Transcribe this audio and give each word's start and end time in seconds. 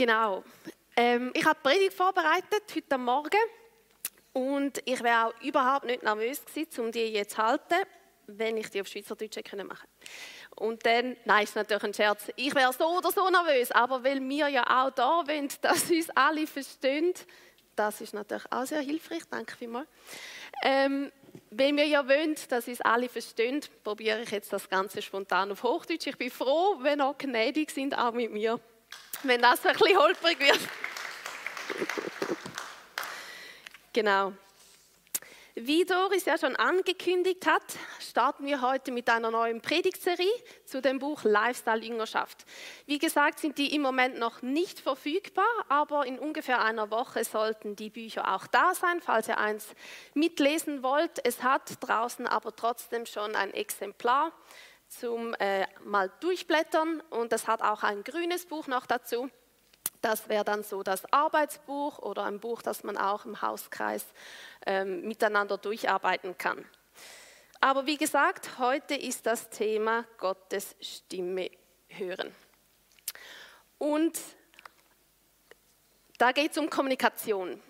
Genau. 0.00 0.42
Ähm, 0.96 1.30
ich 1.34 1.44
habe 1.44 1.58
die 1.62 1.68
Predigt 1.68 1.92
vorbereitet 1.92 2.62
heute 2.74 2.96
Morgen 2.96 3.36
und 4.32 4.80
ich 4.86 5.02
wäre 5.02 5.26
auch 5.26 5.42
überhaupt 5.42 5.84
nicht 5.84 6.02
nervös 6.02 6.42
gewesen, 6.42 6.86
um 6.86 6.90
die 6.90 7.00
jetzt 7.00 7.32
zu 7.32 7.42
halten, 7.42 7.74
wenn 8.26 8.56
ich 8.56 8.70
die 8.70 8.80
auf 8.80 8.86
Schweizerdeutsch 8.86 9.36
hätte 9.36 9.62
machen 9.62 9.86
Und 10.56 10.86
dann, 10.86 11.18
nein, 11.26 11.44
ist 11.44 11.54
natürlich 11.54 11.84
ein 11.84 11.92
Scherz, 11.92 12.30
ich 12.36 12.54
wäre 12.54 12.72
so 12.72 12.86
oder 12.96 13.12
so 13.12 13.28
nervös, 13.28 13.72
aber 13.72 14.02
weil 14.02 14.26
wir 14.26 14.48
ja 14.48 14.62
auch 14.62 14.90
da 14.90 15.22
wollen, 15.26 15.48
dass 15.60 15.90
uns 15.90 16.08
alle 16.14 16.46
verstehen, 16.46 17.12
das 17.76 18.00
ist 18.00 18.14
natürlich 18.14 18.50
auch 18.50 18.64
sehr 18.64 18.80
hilfreich, 18.80 19.24
danke 19.30 19.54
vielmals. 19.54 19.86
Ähm, 20.62 21.12
weil 21.50 21.76
wir 21.76 21.86
ja 21.86 22.08
wollen, 22.08 22.36
dass 22.48 22.68
uns 22.68 22.80
alle 22.80 23.10
verstehen, 23.10 23.60
probiere 23.84 24.22
ich 24.22 24.30
jetzt 24.30 24.50
das 24.50 24.66
Ganze 24.66 25.02
spontan 25.02 25.52
auf 25.52 25.62
Hochdeutsch. 25.62 26.06
Ich 26.06 26.16
bin 26.16 26.30
froh, 26.30 26.78
wenn 26.80 27.02
ihr 27.02 27.14
gnädig 27.18 27.70
sind, 27.70 27.98
auch 27.98 28.12
mit 28.12 28.32
mir, 28.32 28.58
wenn 29.22 29.40
das 29.40 29.64
ein 29.66 29.76
bisschen 29.76 29.98
holprig 29.98 30.38
wird. 30.40 30.60
genau. 33.92 34.32
Wie 35.56 35.84
Doris 35.84 36.24
ja 36.24 36.38
schon 36.38 36.54
angekündigt 36.56 37.44
hat, 37.44 37.62
starten 37.98 38.46
wir 38.46 38.62
heute 38.62 38.92
mit 38.92 39.10
einer 39.10 39.30
neuen 39.30 39.60
Predigtserie 39.60 40.30
zu 40.64 40.80
dem 40.80 41.00
Buch 41.00 41.24
Lifestyle 41.24 41.84
Jüngerschaft. 41.84 42.46
Wie 42.86 42.98
gesagt, 42.98 43.40
sind 43.40 43.58
die 43.58 43.74
im 43.74 43.82
Moment 43.82 44.18
noch 44.18 44.42
nicht 44.42 44.78
verfügbar, 44.78 45.44
aber 45.68 46.06
in 46.06 46.18
ungefähr 46.18 46.62
einer 46.62 46.90
Woche 46.90 47.24
sollten 47.24 47.74
die 47.74 47.90
Bücher 47.90 48.34
auch 48.34 48.46
da 48.46 48.74
sein, 48.74 49.02
falls 49.02 49.28
ihr 49.28 49.38
eins 49.38 49.74
mitlesen 50.14 50.82
wollt. 50.82 51.24
Es 51.24 51.42
hat 51.42 51.74
draußen 51.80 52.26
aber 52.26 52.54
trotzdem 52.54 53.04
schon 53.04 53.34
ein 53.34 53.52
Exemplar 53.52 54.32
zum 54.90 55.34
äh, 55.34 55.66
mal 55.84 56.10
durchblättern 56.20 57.00
und 57.10 57.32
es 57.32 57.46
hat 57.46 57.62
auch 57.62 57.82
ein 57.82 58.04
grünes 58.04 58.46
Buch 58.46 58.66
noch 58.66 58.86
dazu. 58.86 59.30
Das 60.02 60.28
wäre 60.28 60.44
dann 60.44 60.62
so 60.62 60.82
das 60.82 61.10
Arbeitsbuch 61.12 61.98
oder 61.98 62.24
ein 62.24 62.40
Buch, 62.40 62.62
das 62.62 62.84
man 62.84 62.96
auch 62.96 63.24
im 63.24 63.40
Hauskreis 63.40 64.04
ähm, 64.66 65.06
miteinander 65.06 65.58
durcharbeiten 65.58 66.36
kann. 66.36 66.64
Aber 67.60 67.86
wie 67.86 67.98
gesagt, 67.98 68.58
heute 68.58 68.94
ist 68.94 69.26
das 69.26 69.50
Thema 69.50 70.04
Gottes 70.18 70.74
Stimme 70.80 71.50
hören. 71.88 72.34
Und 73.78 74.18
da 76.18 76.32
geht 76.32 76.52
es 76.52 76.58
um 76.58 76.68
Kommunikation. 76.68 77.62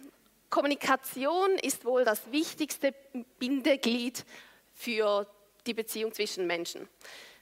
Kommunikation 0.49 1.51
ist 1.59 1.85
wohl 1.85 2.05
das 2.05 2.31
wichtigste 2.31 2.95
Bindeglied 3.39 4.25
für 4.73 5.27
die 5.71 5.75
Beziehung 5.75 6.13
zwischen 6.13 6.49
Menschen. 6.49 6.89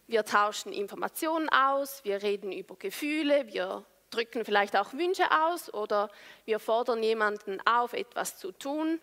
Wir 0.06 0.22
tauschen 0.22 0.70
Informationen 0.70 1.48
aus, 1.48 2.04
wir 2.04 2.22
reden 2.22 2.52
über 2.52 2.76
Gefühle, 2.76 3.46
wir 3.46 3.86
drücken 4.10 4.44
vielleicht 4.44 4.76
auch 4.76 4.92
Wünsche 4.92 5.24
aus 5.30 5.72
oder 5.72 6.10
wir 6.44 6.58
fordern 6.58 7.02
jemanden 7.02 7.58
auf, 7.66 7.94
etwas 7.94 8.38
zu 8.38 8.52
tun. 8.52 9.00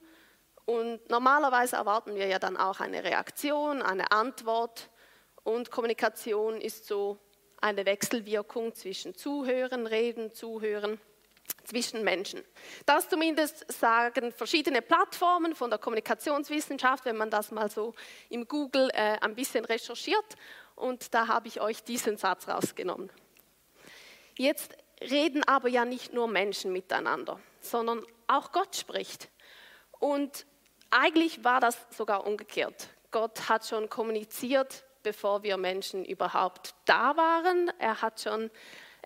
Und 0.66 1.10
normalerweise 1.10 1.76
erwarten 1.76 2.14
wir 2.14 2.28
ja 2.28 2.38
dann 2.38 2.56
auch 2.56 2.80
eine 2.80 3.04
Reaktion, 3.04 3.82
eine 3.82 4.12
Antwort. 4.12 4.92
Und 5.44 5.72
Kommunikation 5.72 6.62
ist 6.62 6.86
so 6.86 7.18
eine 7.60 7.86
Wechselwirkung 7.88 8.76
zwischen 8.76 9.16
Zuhören, 9.16 9.88
Reden, 9.88 10.34
Zuhören, 10.34 11.00
zwischen 11.66 12.04
Menschen. 12.04 12.44
Das 12.86 13.10
zumindest 13.10 13.72
sagen 13.72 14.32
verschiedene 14.32 14.82
Plattformen 14.82 15.56
von 15.56 15.70
der 15.70 15.80
Kommunikationswissenschaft, 15.80 17.06
wenn 17.06 17.18
man 17.18 17.30
das 17.30 17.52
mal 17.52 17.70
so 17.70 17.94
im 18.30 18.48
Google 18.48 18.90
äh, 18.94 19.18
ein 19.22 19.36
bisschen 19.36 19.66
recherchiert. 19.66 20.36
Und 20.76 21.14
da 21.14 21.28
habe 21.28 21.48
ich 21.48 21.62
euch 21.62 21.84
diesen 21.84 22.18
Satz 22.18 22.48
rausgenommen. 22.48 23.10
Jetzt 24.38 24.76
reden 25.02 25.44
aber 25.44 25.70
ja 25.70 25.86
nicht 25.86 26.14
nur 26.14 26.28
Menschen 26.28 26.72
miteinander, 26.72 27.40
sondern 27.62 28.06
auch 28.28 28.52
Gott 28.52 28.76
spricht. 28.76 29.30
Und 30.00 30.46
eigentlich 30.90 31.44
war 31.44 31.60
das 31.60 31.78
sogar 31.90 32.26
umgekehrt. 32.26 32.90
Gott 33.12 33.48
hat 33.50 33.66
schon 33.66 33.90
kommuniziert, 33.90 34.84
bevor 35.04 35.44
wir 35.44 35.58
Menschen 35.58 36.04
überhaupt 36.04 36.76
da 36.86 37.16
waren. 37.16 37.72
Er 37.80 38.02
hat 38.02 38.20
schon 38.20 38.52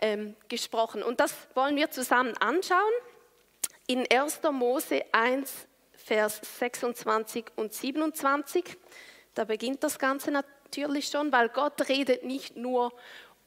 ähm, 0.01 0.35
gesprochen. 0.47 1.03
Und 1.03 1.19
das 1.19 1.33
wollen 1.55 1.75
wir 1.75 1.91
zusammen 1.91 2.35
anschauen. 2.37 2.93
In 3.87 4.05
1. 4.11 4.41
Mose 4.51 5.03
1, 5.11 5.67
Vers 5.93 6.41
26 6.59 7.45
und 7.55 7.73
27. 7.73 8.77
Da 9.35 9.45
beginnt 9.45 9.83
das 9.83 9.99
Ganze 9.99 10.31
natürlich 10.31 11.07
schon, 11.07 11.31
weil 11.31 11.49
Gott 11.49 11.87
redet 11.89 12.23
nicht 12.23 12.55
nur 12.55 12.93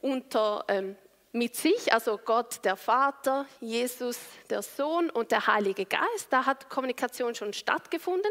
unter 0.00 0.64
ähm, 0.68 0.96
mit 1.32 1.56
sich, 1.56 1.92
also 1.92 2.18
Gott 2.18 2.62
der 2.64 2.76
Vater, 2.76 3.46
Jesus 3.60 4.18
der 4.50 4.62
Sohn 4.62 5.08
und 5.10 5.30
der 5.30 5.46
Heilige 5.46 5.86
Geist, 5.86 6.28
da 6.30 6.44
hat 6.44 6.68
Kommunikation 6.68 7.34
schon 7.34 7.54
stattgefunden, 7.54 8.30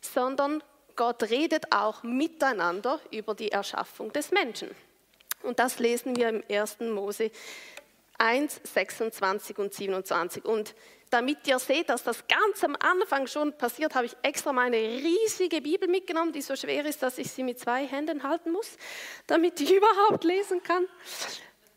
sondern 0.00 0.62
Gott 0.94 1.24
redet 1.24 1.72
auch 1.72 2.02
miteinander 2.02 3.00
über 3.10 3.34
die 3.34 3.50
Erschaffung 3.50 4.12
des 4.12 4.30
Menschen. 4.30 4.70
Und 5.42 5.58
das 5.58 5.78
lesen 5.78 6.16
wir 6.16 6.28
im 6.28 6.42
1. 6.50 6.80
Mose 6.80 7.30
1, 8.18 8.60
26 8.64 9.58
und 9.58 9.72
27. 9.72 10.44
Und 10.44 10.74
damit 11.10 11.46
ihr 11.46 11.58
seht, 11.58 11.88
dass 11.88 12.02
das 12.02 12.24
ganz 12.26 12.62
am 12.64 12.76
Anfang 12.78 13.26
schon 13.26 13.52
passiert, 13.52 13.94
habe 13.94 14.06
ich 14.06 14.16
extra 14.22 14.52
meine 14.52 14.76
riesige 14.76 15.62
Bibel 15.62 15.88
mitgenommen, 15.88 16.32
die 16.32 16.42
so 16.42 16.54
schwer 16.56 16.84
ist, 16.84 17.02
dass 17.02 17.18
ich 17.18 17.30
sie 17.30 17.42
mit 17.42 17.58
zwei 17.58 17.86
Händen 17.86 18.22
halten 18.22 18.52
muss, 18.52 18.76
damit 19.26 19.60
ich 19.60 19.72
überhaupt 19.74 20.24
lesen 20.24 20.62
kann. 20.62 20.86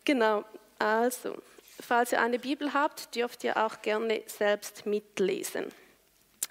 Genau, 0.03 0.43
also, 0.79 1.37
falls 1.79 2.11
ihr 2.11 2.21
eine 2.21 2.39
Bibel 2.39 2.73
habt, 2.73 3.15
dürft 3.15 3.43
ihr 3.43 3.55
auch 3.57 3.81
gerne 3.81 4.23
selbst 4.25 4.85
mitlesen. 4.85 5.71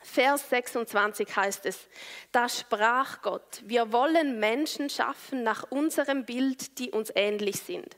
Vers 0.03 0.49
26 0.49 1.37
heißt 1.37 1.67
es, 1.67 1.89
da 2.33 2.49
sprach 2.49 3.21
Gott, 3.21 3.63
wir 3.65 3.93
wollen 3.93 4.41
Menschen 4.41 4.89
schaffen 4.89 5.43
nach 5.43 5.71
unserem 5.71 6.25
Bild, 6.25 6.79
die 6.79 6.91
uns 6.91 7.13
ähnlich 7.15 7.61
sind. 7.61 7.97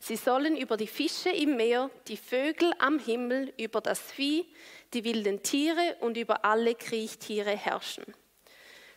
Sie 0.00 0.16
sollen 0.16 0.56
über 0.56 0.76
die 0.76 0.88
Fische 0.88 1.30
im 1.30 1.56
Meer, 1.56 1.90
die 2.08 2.16
Vögel 2.16 2.72
am 2.80 2.98
Himmel, 2.98 3.54
über 3.56 3.80
das 3.80 4.00
Vieh, 4.00 4.46
die 4.92 5.04
wilden 5.04 5.42
Tiere 5.42 5.96
und 6.00 6.16
über 6.16 6.44
alle 6.44 6.74
Kriechtiere 6.74 7.56
herrschen. 7.56 8.04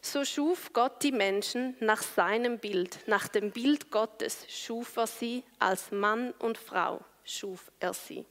So 0.02 0.26
schuf 0.26 0.74
Gott 0.74 1.04
die 1.04 1.12
Menschen 1.12 1.76
nach 1.80 2.02
seinem 2.02 2.60
Bild, 2.60 3.00
nach 3.08 3.28
dem 3.28 3.52
Bild 3.52 3.92
Gottes 3.92 4.46
schuf 4.50 4.98
er 4.98 5.08
sie, 5.08 5.44
als 5.60 5.92
Mann 5.92 6.32
und 6.40 6.58
Frau 6.58 7.02
schuf 7.24 7.72
er 7.80 7.94
sie. 7.94 8.26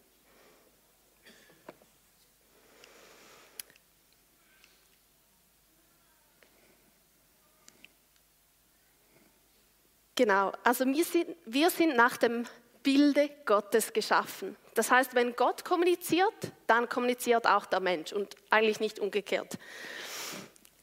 Genau, 10.16 10.50
also 10.64 10.86
wir 10.86 11.04
sind, 11.04 11.36
wir 11.44 11.70
sind 11.70 11.94
nach 11.94 12.16
dem 12.16 12.46
Bilde 12.82 13.28
Gottes 13.44 13.92
geschaffen. 13.92 14.56
Das 14.74 14.90
heißt, 14.90 15.14
wenn 15.14 15.36
Gott 15.36 15.64
kommuniziert, 15.64 16.34
dann 16.66 16.88
kommuniziert 16.88 17.46
auch 17.46 17.66
der 17.66 17.80
Mensch 17.80 18.12
und 18.12 18.34
eigentlich 18.48 18.80
nicht 18.80 18.98
umgekehrt. 18.98 19.58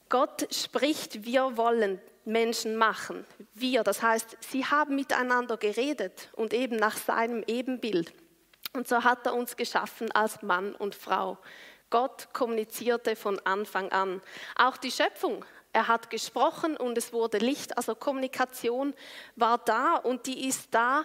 Gott 0.09 0.47
spricht, 0.53 1.25
wir 1.25 1.57
wollen 1.57 1.99
Menschen 2.25 2.75
machen. 2.75 3.25
Wir, 3.55 3.83
das 3.83 4.03
heißt, 4.03 4.37
sie 4.51 4.65
haben 4.65 4.95
miteinander 4.95 5.57
geredet 5.57 6.29
und 6.33 6.53
eben 6.53 6.75
nach 6.75 6.95
seinem 6.95 7.43
Ebenbild. 7.47 8.13
Und 8.73 8.87
so 8.87 9.03
hat 9.03 9.25
er 9.25 9.33
uns 9.33 9.55
geschaffen 9.57 10.11
als 10.11 10.41
Mann 10.43 10.75
und 10.75 10.93
Frau. 10.93 11.39
Gott 11.89 12.29
kommunizierte 12.33 13.15
von 13.15 13.39
Anfang 13.45 13.91
an. 13.91 14.21
Auch 14.55 14.77
die 14.77 14.91
Schöpfung. 14.91 15.45
Er 15.73 15.87
hat 15.87 16.11
gesprochen 16.11 16.77
und 16.77 16.97
es 16.99 17.11
wurde 17.11 17.39
Licht. 17.39 17.75
Also 17.75 17.95
Kommunikation 17.95 18.93
war 19.35 19.57
da 19.57 19.95
und 19.95 20.27
die 20.27 20.47
ist 20.47 20.67
da 20.71 21.03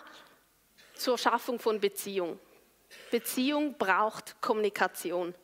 zur 0.95 1.17
Schaffung 1.17 1.59
von 1.59 1.81
Beziehung. 1.81 2.39
Beziehung 3.11 3.77
braucht 3.79 4.41
Kommunikation. 4.43 5.35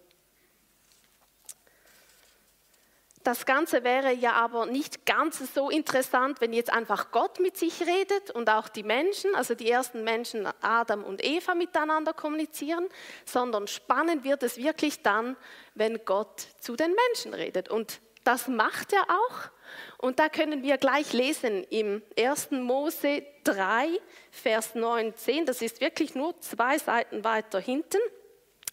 Das 3.22 3.46
Ganze 3.46 3.84
wäre 3.84 4.12
ja 4.12 4.32
aber 4.32 4.66
nicht 4.66 5.06
ganz 5.06 5.54
so 5.54 5.70
interessant, 5.70 6.42
wenn 6.42 6.52
jetzt 6.52 6.70
einfach 6.70 7.10
Gott 7.10 7.40
mit 7.40 7.56
sich 7.56 7.80
redet 7.80 8.30
und 8.32 8.50
auch 8.50 8.68
die 8.68 8.82
Menschen, 8.82 9.34
also 9.34 9.54
die 9.54 9.70
ersten 9.70 10.04
Menschen 10.04 10.46
Adam 10.60 11.02
und 11.02 11.24
Eva 11.24 11.54
miteinander 11.54 12.12
kommunizieren, 12.12 12.86
sondern 13.24 13.66
spannend 13.66 14.24
wird 14.24 14.42
es 14.42 14.58
wirklich 14.58 15.00
dann, 15.00 15.38
wenn 15.74 16.04
Gott 16.04 16.46
zu 16.60 16.76
den 16.76 16.94
Menschen 16.94 17.32
redet. 17.32 17.70
Und 17.70 18.02
das 18.24 18.48
macht 18.48 18.92
er 18.92 19.02
auch. 19.02 19.50
Und 19.98 20.18
da 20.18 20.28
können 20.28 20.62
wir 20.62 20.78
gleich 20.78 21.12
lesen 21.12 21.64
im 21.64 22.02
1. 22.18 22.50
Mose 22.50 23.24
3, 23.44 23.88
Vers 24.30 24.74
19. 24.74 25.46
Das 25.46 25.62
ist 25.62 25.80
wirklich 25.80 26.14
nur 26.14 26.38
zwei 26.40 26.78
Seiten 26.78 27.24
weiter 27.24 27.60
hinten. 27.60 27.98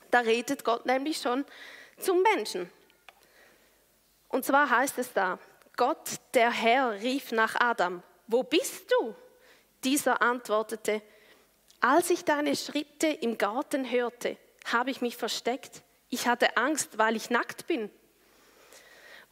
Da 0.09 0.19
redet 0.19 0.63
Gott 0.63 0.85
nämlich 0.85 1.17
schon 1.17 1.45
zum 1.97 2.21
Menschen. 2.21 2.69
Und 4.27 4.45
zwar 4.45 4.69
heißt 4.69 4.97
es 4.97 5.13
da, 5.13 5.39
Gott, 5.77 6.09
der 6.33 6.51
Herr, 6.51 7.01
rief 7.01 7.31
nach 7.31 7.55
Adam, 7.59 8.03
wo 8.27 8.43
bist 8.43 8.91
du? 8.91 9.15
Dieser 9.83 10.21
antwortete, 10.21 11.01
als 11.79 12.09
ich 12.09 12.23
deine 12.23 12.55
Schritte 12.55 13.07
im 13.07 13.37
Garten 13.37 13.89
hörte, 13.89 14.37
habe 14.65 14.91
ich 14.91 15.01
mich 15.01 15.17
versteckt. 15.17 15.81
Ich 16.09 16.27
hatte 16.27 16.55
Angst, 16.55 16.97
weil 16.97 17.15
ich 17.15 17.29
nackt 17.29 17.67
bin. 17.67 17.89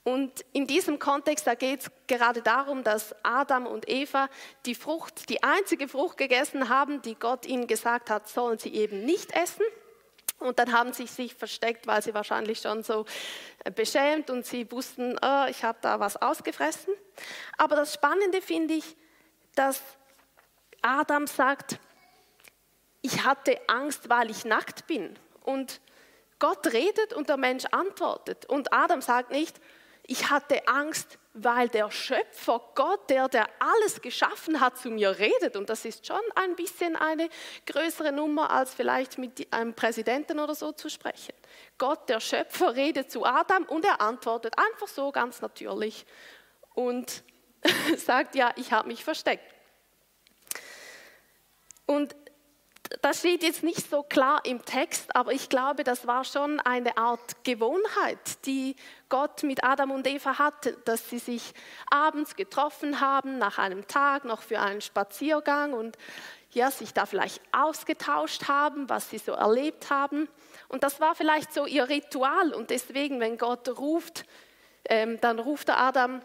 Und 0.04 0.46
in 0.54 0.66
diesem 0.66 0.98
Kontext, 0.98 1.46
da 1.46 1.56
geht 1.56 1.81
es 1.81 1.92
gerade 2.07 2.42
darum, 2.42 2.84
dass 2.84 3.13
Adam 3.24 3.68
und 3.68 3.90
Eva 3.90 4.30
die 4.66 4.75
Frucht, 4.75 5.30
die 5.30 5.44
einzige 5.44 5.88
Frucht 5.88 6.18
gegessen 6.18 6.69
haben, 6.69 7.01
die 7.01 7.16
Gott 7.16 7.46
ihnen 7.46 7.68
gesagt 7.68 8.10
hat, 8.10 8.28
sollen 8.28 8.57
sie 8.57 8.74
eben 8.74 9.06
nicht 9.06 9.31
essen. 9.34 9.66
Und 10.40 10.57
dann 10.57 10.72
haben 10.72 10.94
sie 10.94 11.06
sich 11.06 11.36
versteckt, 11.36 11.86
weil 11.86 12.01
sie 12.01 12.13
wahrscheinlich 12.13 12.62
schon 12.62 12.81
so 12.81 13.06
äh, 13.66 13.72
beschämt 13.72 14.30
und 14.30 14.46
sie 14.46 14.72
wussten, 14.72 15.18
oh, 15.22 15.46
ich 15.50 15.63
habe 15.63 15.78
da 15.81 16.00
was 16.00 16.16
ausgefressen. 16.16 16.94
Aber 17.57 17.75
das 17.75 17.94
Spannende 17.94 18.42
finde 18.42 18.75
ich, 18.75 18.96
dass 19.56 19.81
Adam 20.81 21.28
sagt, 21.28 21.78
ich 23.01 23.25
hatte 23.25 23.60
Angst, 23.68 24.10
weil 24.10 24.31
ich 24.31 24.46
nackt 24.46 24.88
bin. 24.88 25.19
Und 25.42 25.81
Gott 26.40 26.68
redet 26.68 27.12
und 27.13 27.28
der 27.28 27.38
Mensch 27.38 27.66
antwortet. 27.66 28.46
Und 28.46 28.72
Adam 28.72 29.01
sagt 29.01 29.31
nicht, 29.31 29.60
ich 30.09 30.29
hatte 30.31 30.67
Angst, 30.67 31.19
weil 31.33 31.69
der 31.69 31.91
Schöpfer 31.91 32.59
Gott, 32.73 33.09
der, 33.11 33.29
der 33.29 33.47
alles 33.59 34.01
geschaffen 34.01 34.59
hat, 34.59 34.77
zu 34.77 34.89
mir 34.89 35.19
redet. 35.19 35.56
Und 35.56 35.69
das 35.69 35.85
ist 35.85 36.07
schon 36.07 36.21
ein 36.35 36.56
bisschen 36.56 36.95
eine 36.95 37.29
größere 37.67 38.11
Nummer, 38.11 38.50
als 38.50 38.73
vielleicht 38.73 39.19
mit 39.19 39.53
einem 39.53 39.75
Präsidenten 39.75 40.39
oder 40.39 40.56
so 40.56 40.71
zu 40.71 40.89
sprechen. 40.89 41.35
Gott, 41.77 42.09
der 42.09 42.19
Schöpfer, 42.19 42.75
redet 42.75 43.11
zu 43.11 43.23
Adam 43.23 43.65
und 43.65 43.85
er 43.85 44.01
antwortet 44.01 44.56
einfach 44.57 44.88
so 44.88 45.11
ganz 45.11 45.41
natürlich 45.41 46.07
und 46.73 47.23
sagt, 47.97 48.33
ja, 48.33 48.51
ich 48.55 48.71
habe 48.71 48.88
mich 48.88 49.03
versteckt. 49.03 49.53
Und 51.85 52.15
das 53.01 53.19
steht 53.19 53.44
jetzt 53.44 53.63
nicht 53.63 53.90
so 53.90 54.04
klar 54.04 54.42
im 54.44 54.63
Text, 54.66 55.16
aber 55.16 55.31
ich 55.31 55.48
glaube, 55.48 55.84
das 55.84 56.06
war 56.06 56.25
schon 56.25 56.60
eine 56.60 56.98
Art 56.98 57.44
Gewohnheit, 57.46 58.46
die 58.46 58.75
Gott 59.07 59.44
mit 59.44 59.63
Adam 59.63 59.92
und 59.92 60.06
Eva 60.06 60.38
hatte, 60.38 60.74
dass 60.84 61.10
sie 61.10 61.19
sich 61.19 61.54
abends 61.90 62.36
getroffen 62.36 63.00
haben, 63.00 63.38
nach 63.38 63.57
einem 63.57 63.88
Tag 63.88 64.25
noch 64.25 64.42
für 64.42 64.60
einen 64.60 64.81
Spaziergang 64.81 65.74
und 65.74 65.98
ja, 66.51 66.72
sich 66.72 66.94
da 66.94 67.06
vielleicht 67.06 67.42
ausgetauscht 67.51 68.48
haben, 68.48 68.90
was 68.90 69.10
sie 69.10 69.19
so 69.19 69.31
erlebt 69.31 69.90
haben. 69.90 70.28
Und 70.68 70.84
das 70.84 71.00
war 71.00 71.16
vielleicht 71.16 71.54
so 71.54 71.66
ihr 71.68 71.88
Ritual. 71.88 72.54
Und 72.54 72.72
deswegen, 72.72 73.19
wenn 73.19 73.38
Gott 73.38 73.69
ruft, 73.78 74.25
ähm, 74.86 75.19
dann 75.22 75.40
ruft 75.40 75.68
der 75.68 75.80
Adam, 75.80 76.22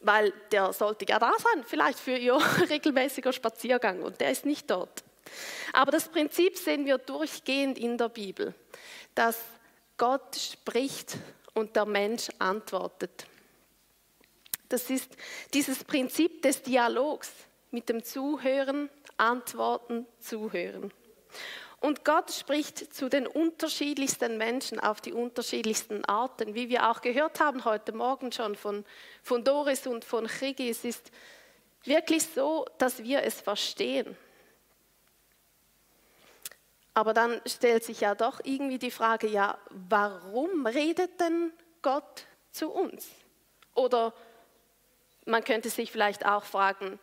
weil 0.00 0.32
der 0.52 0.72
sollte 0.72 1.06
ja 1.08 1.18
da 1.18 1.32
sein, 1.38 1.64
vielleicht 1.64 1.98
für 1.98 2.16
ihr 2.16 2.36
regelmäßiger 2.70 3.32
Spaziergang. 3.32 4.02
Und 4.02 4.20
der 4.20 4.30
ist 4.30 4.46
nicht 4.46 4.70
dort. 4.70 5.02
Aber 5.72 5.90
das 5.90 6.08
Prinzip 6.08 6.56
sehen 6.56 6.84
wir 6.86 6.98
durchgehend 6.98 7.78
in 7.78 7.98
der 7.98 8.08
Bibel, 8.08 8.54
dass 9.14 9.38
Gott 9.96 10.36
spricht 10.36 11.16
und 11.54 11.74
der 11.76 11.86
Mensch 11.86 12.28
antwortet. 12.38 13.26
Das 14.68 14.90
ist 14.90 15.10
dieses 15.54 15.82
Prinzip 15.84 16.42
des 16.42 16.62
Dialogs 16.62 17.32
mit 17.70 17.88
dem 17.88 18.02
Zuhören, 18.04 18.90
Antworten, 19.16 20.06
Zuhören. 20.20 20.92
Und 21.80 22.04
Gott 22.04 22.32
spricht 22.32 22.92
zu 22.92 23.08
den 23.08 23.26
unterschiedlichsten 23.26 24.36
Menschen 24.36 24.80
auf 24.80 25.00
die 25.00 25.12
unterschiedlichsten 25.12 26.04
Arten. 26.04 26.54
Wie 26.54 26.68
wir 26.68 26.90
auch 26.90 27.00
gehört 27.00 27.38
haben 27.40 27.64
heute 27.64 27.92
Morgen 27.92 28.32
schon 28.32 28.56
von, 28.56 28.84
von 29.22 29.44
Doris 29.44 29.86
und 29.86 30.04
von 30.04 30.26
Chigi. 30.26 30.68
Es 30.68 30.84
ist 30.84 31.12
wirklich 31.84 32.24
so, 32.24 32.66
dass 32.78 33.04
wir 33.04 33.22
es 33.22 33.40
verstehen. 33.40 34.16
Aber 36.98 37.14
dann 37.14 37.40
stellt 37.46 37.84
sich 37.84 38.00
ja 38.00 38.16
doch 38.16 38.40
irgendwie 38.42 38.80
die 38.80 38.90
Frage, 38.90 39.28
ja, 39.28 39.56
warum 39.70 40.66
redet 40.66 41.20
denn 41.20 41.52
Gott 41.80 42.26
zu 42.50 42.72
uns? 42.72 43.08
Oder 43.76 44.12
man 45.24 45.44
könnte 45.44 45.70
sich 45.70 45.92
vielleicht 45.92 46.26
auch 46.26 46.42
fragen, 46.42 46.98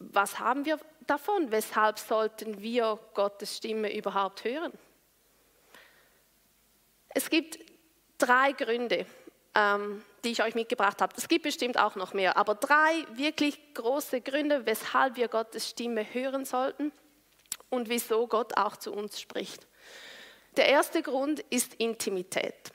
was 0.00 0.40
haben 0.40 0.64
wir 0.64 0.80
davon? 1.06 1.52
Weshalb 1.52 2.00
sollten 2.00 2.60
wir 2.60 2.98
Gottes 3.14 3.56
Stimme 3.56 3.96
überhaupt 3.96 4.42
hören? 4.42 4.72
Es 7.10 7.30
gibt 7.30 7.60
drei 8.18 8.50
Gründe, 8.50 9.06
ähm, 9.54 10.02
die 10.24 10.32
ich 10.32 10.42
euch 10.42 10.56
mitgebracht 10.56 11.00
habe. 11.00 11.14
Es 11.16 11.28
gibt 11.28 11.44
bestimmt 11.44 11.78
auch 11.78 11.94
noch 11.94 12.14
mehr, 12.14 12.36
aber 12.36 12.56
drei 12.56 13.06
wirklich 13.12 13.74
große 13.74 14.22
Gründe, 14.22 14.66
weshalb 14.66 15.14
wir 15.14 15.28
Gottes 15.28 15.68
Stimme 15.68 16.02
hören 16.12 16.44
sollten 16.44 16.90
und 17.72 17.88
wieso 17.88 18.26
Gott 18.26 18.56
auch 18.56 18.76
zu 18.76 18.92
uns 18.92 19.18
spricht. 19.18 19.66
Der 20.56 20.68
erste 20.68 21.02
Grund 21.02 21.40
ist 21.48 21.74
Intimität. 21.74 22.70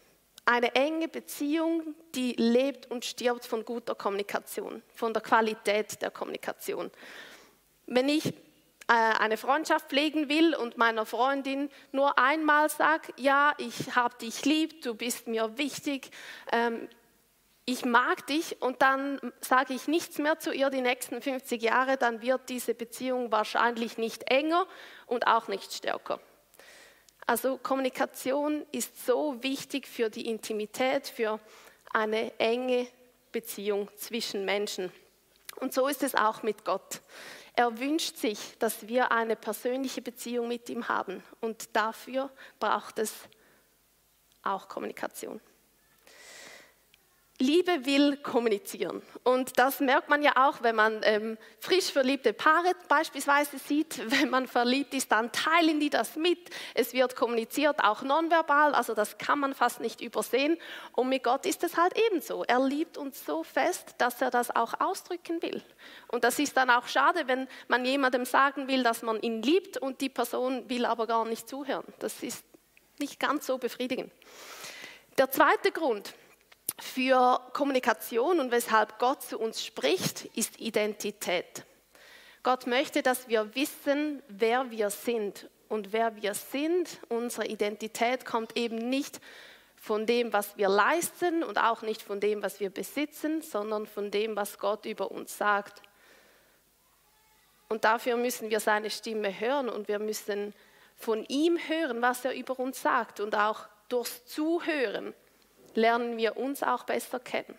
Eine 0.45 0.73
enge 0.73 1.07
Beziehung, 1.07 1.93
die 2.15 2.33
lebt 2.33 2.89
und 2.89 3.05
stirbt 3.05 3.45
von 3.45 3.63
guter 3.63 3.93
Kommunikation, 3.93 4.81
von 4.95 5.13
der 5.13 5.21
Qualität 5.21 6.01
der 6.01 6.09
Kommunikation. 6.09 6.89
Wenn 7.85 8.09
ich 8.09 8.25
äh, 8.25 8.33
eine 8.87 9.37
Freundschaft 9.37 9.89
pflegen 9.89 10.29
will 10.29 10.55
und 10.55 10.77
meiner 10.77 11.05
Freundin 11.05 11.69
nur 11.91 12.17
einmal 12.17 12.69
sage, 12.69 13.13
ja, 13.17 13.53
ich 13.59 13.95
habe 13.95 14.17
dich 14.17 14.45
lieb, 14.45 14.81
du 14.81 14.95
bist 14.95 15.27
mir 15.27 15.57
wichtig, 15.59 16.09
ähm, 16.51 16.89
ich 17.69 17.83
mag 17.83 18.25
dich 18.27 18.61
und 18.61 18.81
dann 18.81 19.19
sage 19.41 19.73
ich 19.73 19.89
nichts 19.89 20.19
mehr 20.19 20.39
zu 20.39 20.53
ihr 20.53 20.69
die 20.69 20.79
nächsten 20.79 21.21
50 21.21 21.61
Jahre, 21.61 21.97
dann 21.97 22.21
wird 22.21 22.47
diese 22.47 22.73
Beziehung 22.73 23.29
wahrscheinlich 23.29 23.97
nicht 23.97 24.23
enger 24.31 24.65
und 25.05 25.27
auch 25.27 25.49
nicht 25.49 25.73
stärker. 25.73 26.21
Also 27.25 27.57
Kommunikation 27.57 28.65
ist 28.71 29.05
so 29.05 29.43
wichtig 29.43 29.85
für 29.85 30.09
die 30.09 30.29
Intimität, 30.29 31.09
für 31.09 31.41
eine 31.91 32.31
enge 32.39 32.87
Beziehung 33.33 33.89
zwischen 33.97 34.45
Menschen. 34.45 34.89
Und 35.57 35.73
so 35.73 35.89
ist 35.89 36.03
es 36.03 36.15
auch 36.15 36.43
mit 36.43 36.63
Gott. 36.63 37.01
Er 37.53 37.77
wünscht 37.79 38.15
sich, 38.15 38.57
dass 38.59 38.87
wir 38.87 39.11
eine 39.11 39.35
persönliche 39.35 40.01
Beziehung 40.01 40.47
mit 40.47 40.69
ihm 40.69 40.87
haben 40.87 41.21
und 41.41 41.75
dafür 41.75 42.29
braucht 42.61 42.97
es 42.97 43.13
auch 44.41 44.69
Kommunikation. 44.69 45.41
Liebe 47.39 47.85
will 47.85 48.17
kommunizieren. 48.17 49.03
Und 49.23 49.59
das 49.59 49.79
merkt 49.79 50.09
man 50.09 50.23
ja 50.23 50.31
auch, 50.47 50.63
wenn 50.63 50.75
man 50.75 51.01
ähm, 51.03 51.37
frisch 51.59 51.91
verliebte 51.91 52.33
Paare 52.33 52.71
beispielsweise 52.87 53.59
sieht. 53.59 54.01
Wenn 54.11 54.31
man 54.31 54.47
verliebt 54.47 54.95
ist, 54.95 55.11
dann 55.11 55.31
teilen 55.31 55.79
die 55.79 55.91
das 55.91 56.15
mit. 56.15 56.49
Es 56.73 56.93
wird 56.93 57.15
kommuniziert, 57.15 57.83
auch 57.83 58.01
nonverbal. 58.01 58.73
Also 58.73 58.95
das 58.95 59.19
kann 59.19 59.39
man 59.39 59.53
fast 59.53 59.81
nicht 59.81 60.01
übersehen. 60.01 60.57
Und 60.93 61.09
mit 61.09 61.23
Gott 61.23 61.45
ist 61.45 61.63
es 61.63 61.77
halt 61.77 61.93
ebenso. 62.07 62.43
Er 62.43 62.59
liebt 62.59 62.97
uns 62.97 63.23
so 63.23 63.43
fest, 63.43 63.93
dass 63.99 64.19
er 64.19 64.31
das 64.31 64.55
auch 64.55 64.73
ausdrücken 64.79 65.39
will. 65.43 65.61
Und 66.07 66.23
das 66.23 66.39
ist 66.39 66.57
dann 66.57 66.71
auch 66.71 66.87
schade, 66.87 67.27
wenn 67.27 67.47
man 67.67 67.85
jemandem 67.85 68.25
sagen 68.25 68.67
will, 68.67 68.81
dass 68.81 69.03
man 69.03 69.21
ihn 69.21 69.43
liebt 69.43 69.77
und 69.77 70.01
die 70.01 70.09
Person 70.09 70.67
will 70.69 70.85
aber 70.85 71.05
gar 71.05 71.23
nicht 71.25 71.47
zuhören. 71.47 71.85
Das 71.99 72.23
ist 72.23 72.43
nicht 72.97 73.19
ganz 73.19 73.45
so 73.45 73.59
befriedigend. 73.59 74.11
Der 75.19 75.29
zweite 75.29 75.71
Grund, 75.71 76.15
für 76.79 77.41
Kommunikation 77.53 78.39
und 78.39 78.51
weshalb 78.51 78.99
Gott 78.99 79.23
zu 79.23 79.39
uns 79.39 79.63
spricht, 79.63 80.25
ist 80.35 80.59
Identität. 80.59 81.65
Gott 82.43 82.67
möchte, 82.67 83.01
dass 83.01 83.27
wir 83.27 83.55
wissen, 83.55 84.21
wer 84.27 84.71
wir 84.71 84.89
sind. 84.89 85.49
Und 85.69 85.91
wer 85.91 86.15
wir 86.15 86.33
sind, 86.33 86.99
unsere 87.09 87.45
Identität 87.47 88.23
kommt 88.23 88.55
eben 88.55 88.77
nicht 88.89 89.19
von 89.75 90.05
dem, 90.05 90.31
was 90.31 90.57
wir 90.57 90.69
leisten 90.69 91.43
und 91.43 91.57
auch 91.57 91.81
nicht 91.81 92.01
von 92.01 92.19
dem, 92.19 92.41
was 92.41 92.59
wir 92.59 92.69
besitzen, 92.69 93.41
sondern 93.41 93.85
von 93.85 94.09
dem, 94.09 94.35
was 94.35 94.59
Gott 94.59 94.85
über 94.85 95.11
uns 95.11 95.37
sagt. 95.37 95.81
Und 97.69 97.83
dafür 97.83 98.15
müssen 98.15 98.49
wir 98.49 98.59
seine 98.59 98.89
Stimme 98.89 99.37
hören 99.37 99.67
und 99.67 99.87
wir 99.87 99.99
müssen 99.99 100.53
von 100.95 101.25
ihm 101.25 101.57
hören, 101.57 102.01
was 102.01 102.23
er 102.23 102.33
über 102.33 102.57
uns 102.59 102.81
sagt 102.81 103.19
und 103.19 103.35
auch 103.35 103.67
durchs 103.89 104.25
Zuhören 104.25 105.13
lernen 105.75 106.17
wir 106.17 106.37
uns 106.37 106.63
auch 106.63 106.83
besser 106.83 107.19
kennen. 107.19 107.57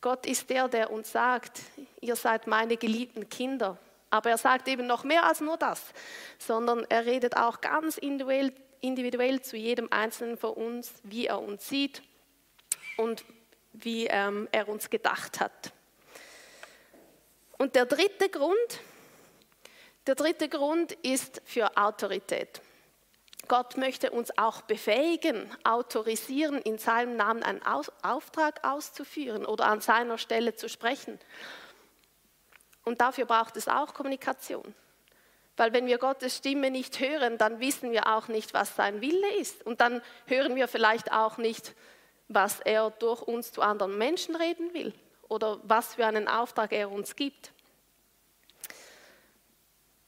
Gott 0.00 0.26
ist 0.26 0.50
der, 0.50 0.68
der 0.68 0.90
uns 0.90 1.12
sagt, 1.12 1.60
ihr 2.00 2.16
seid 2.16 2.46
meine 2.46 2.76
geliebten 2.76 3.28
Kinder. 3.28 3.78
Aber 4.10 4.30
er 4.30 4.38
sagt 4.38 4.68
eben 4.68 4.86
noch 4.86 5.04
mehr 5.04 5.24
als 5.24 5.40
nur 5.40 5.56
das, 5.56 5.80
sondern 6.38 6.84
er 6.88 7.06
redet 7.06 7.36
auch 7.36 7.60
ganz 7.60 7.96
individuell, 7.98 8.52
individuell 8.80 9.40
zu 9.40 9.56
jedem 9.56 9.90
Einzelnen 9.90 10.36
von 10.36 10.52
uns, 10.52 10.92
wie 11.04 11.26
er 11.26 11.40
uns 11.40 11.68
sieht 11.68 12.02
und 12.98 13.24
wie 13.72 14.06
ähm, 14.06 14.48
er 14.52 14.68
uns 14.68 14.90
gedacht 14.90 15.40
hat. 15.40 15.72
Und 17.56 17.76
der 17.76 17.86
dritte 17.86 18.28
Grund, 18.28 18.80
der 20.06 20.16
dritte 20.16 20.48
Grund 20.48 20.92
ist 20.92 21.40
für 21.44 21.76
Autorität. 21.76 22.60
Gott 23.48 23.76
möchte 23.76 24.10
uns 24.10 24.36
auch 24.38 24.62
befähigen, 24.62 25.50
autorisieren, 25.64 26.60
in 26.62 26.78
seinem 26.78 27.16
Namen 27.16 27.42
einen 27.42 27.62
Auftrag 27.62 28.66
auszuführen 28.66 29.44
oder 29.44 29.66
an 29.66 29.80
seiner 29.80 30.18
Stelle 30.18 30.54
zu 30.54 30.68
sprechen. 30.68 31.18
Und 32.84 33.00
dafür 33.00 33.26
braucht 33.26 33.56
es 33.56 33.68
auch 33.68 33.94
Kommunikation. 33.94 34.74
Weil 35.56 35.72
wenn 35.72 35.86
wir 35.86 35.98
Gottes 35.98 36.38
Stimme 36.38 36.70
nicht 36.70 36.98
hören, 36.98 37.36
dann 37.36 37.60
wissen 37.60 37.92
wir 37.92 38.06
auch 38.06 38.28
nicht, 38.28 38.54
was 38.54 38.74
sein 38.74 39.00
Wille 39.00 39.34
ist. 39.36 39.64
Und 39.66 39.80
dann 39.80 40.02
hören 40.26 40.56
wir 40.56 40.66
vielleicht 40.66 41.12
auch 41.12 41.36
nicht, 41.36 41.74
was 42.28 42.60
er 42.60 42.90
durch 42.90 43.22
uns 43.22 43.52
zu 43.52 43.60
anderen 43.60 43.98
Menschen 43.98 44.34
reden 44.34 44.72
will 44.72 44.94
oder 45.28 45.60
was 45.62 45.96
für 45.96 46.06
einen 46.06 46.28
Auftrag 46.28 46.72
er 46.72 46.90
uns 46.90 47.16
gibt. 47.16 47.52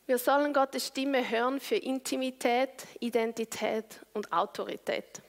Wir 0.06 0.18
sollen 0.18 0.52
Gottes 0.52 0.88
Stimme 0.88 1.28
hören 1.28 1.60
für 1.60 1.76
Intimität, 1.76 2.86
Identität 3.00 4.00
und 4.12 4.32
Autorität. 4.32 5.22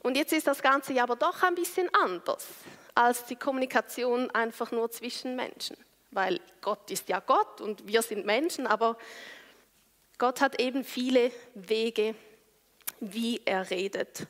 Und 0.00 0.16
jetzt 0.16 0.32
ist 0.32 0.46
das 0.46 0.62
Ganze 0.62 0.92
ja 0.92 1.04
aber 1.04 1.16
doch 1.16 1.42
ein 1.42 1.54
bisschen 1.54 1.88
anders 1.94 2.46
als 2.94 3.24
die 3.26 3.36
Kommunikation 3.36 4.30
einfach 4.30 4.70
nur 4.70 4.90
zwischen 4.90 5.36
Menschen 5.36 5.76
weil 6.12 6.40
Gott 6.60 6.90
ist 6.90 7.08
ja 7.08 7.20
Gott 7.20 7.60
und 7.60 7.86
wir 7.86 8.02
sind 8.02 8.24
Menschen, 8.24 8.66
aber 8.66 8.96
Gott 10.18 10.40
hat 10.40 10.60
eben 10.60 10.84
viele 10.84 11.32
Wege, 11.54 12.14
wie 13.00 13.40
er 13.44 13.70
redet. 13.70 14.26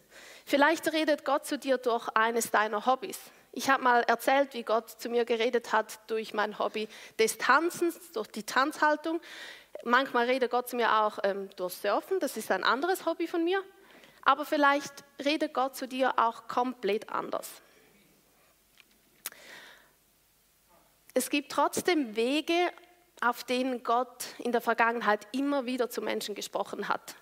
Vielleicht 0.46 0.90
redet 0.92 1.24
Gott 1.24 1.44
zu 1.44 1.58
dir 1.58 1.76
durch 1.76 2.08
eines 2.14 2.50
deiner 2.50 2.86
Hobbys. 2.86 3.18
Ich 3.54 3.68
habe 3.68 3.82
mal 3.82 4.02
erzählt, 4.04 4.54
wie 4.54 4.62
Gott 4.62 4.88
zu 4.88 5.10
mir 5.10 5.26
geredet 5.26 5.72
hat 5.72 6.00
durch 6.10 6.32
mein 6.32 6.58
Hobby 6.58 6.88
des 7.18 7.36
Tanzens, 7.36 8.10
durch 8.12 8.28
die 8.28 8.44
Tanzhaltung. 8.44 9.20
Manchmal 9.84 10.26
redet 10.26 10.50
Gott 10.50 10.70
zu 10.70 10.76
mir 10.76 11.02
auch 11.02 11.18
ähm, 11.22 11.50
durch 11.56 11.74
Surfen, 11.74 12.18
das 12.18 12.38
ist 12.38 12.50
ein 12.50 12.64
anderes 12.64 13.04
Hobby 13.04 13.26
von 13.26 13.44
mir. 13.44 13.62
Aber 14.22 14.46
vielleicht 14.46 15.04
redet 15.22 15.52
Gott 15.52 15.76
zu 15.76 15.86
dir 15.86 16.18
auch 16.18 16.48
komplett 16.48 17.10
anders. 17.10 17.50
Es 21.12 21.28
gibt 21.28 21.52
trotzdem 21.52 22.16
Wege, 22.16 22.72
auf 23.20 23.44
denen 23.44 23.82
Gott 23.82 24.24
in 24.38 24.52
der 24.52 24.62
Vergangenheit 24.62 25.26
immer 25.32 25.66
wieder 25.66 25.90
zu 25.90 26.00
Menschen 26.00 26.34
gesprochen 26.34 26.88
hat. 26.88 27.16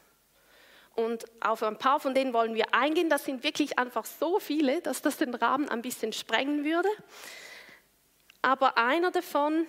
Und 0.95 1.25
auf 1.41 1.63
ein 1.63 1.79
paar 1.79 2.01
von 2.01 2.15
denen 2.15 2.33
wollen 2.33 2.55
wir 2.55 2.75
eingehen. 2.75 3.09
Das 3.09 3.25
sind 3.25 3.43
wirklich 3.43 3.79
einfach 3.79 4.05
so 4.05 4.39
viele, 4.41 4.81
dass 4.83 5.03
das 5.03 5.17
den 5.17 5.35
Rahmen 5.35 5.69
ein 5.69 5.83
bisschen 5.83 6.13
sprengen 6.13 6.65
würde. 6.65 6.89
Aber 8.43 8.77
einer 8.79 9.11
davon, 9.11 9.67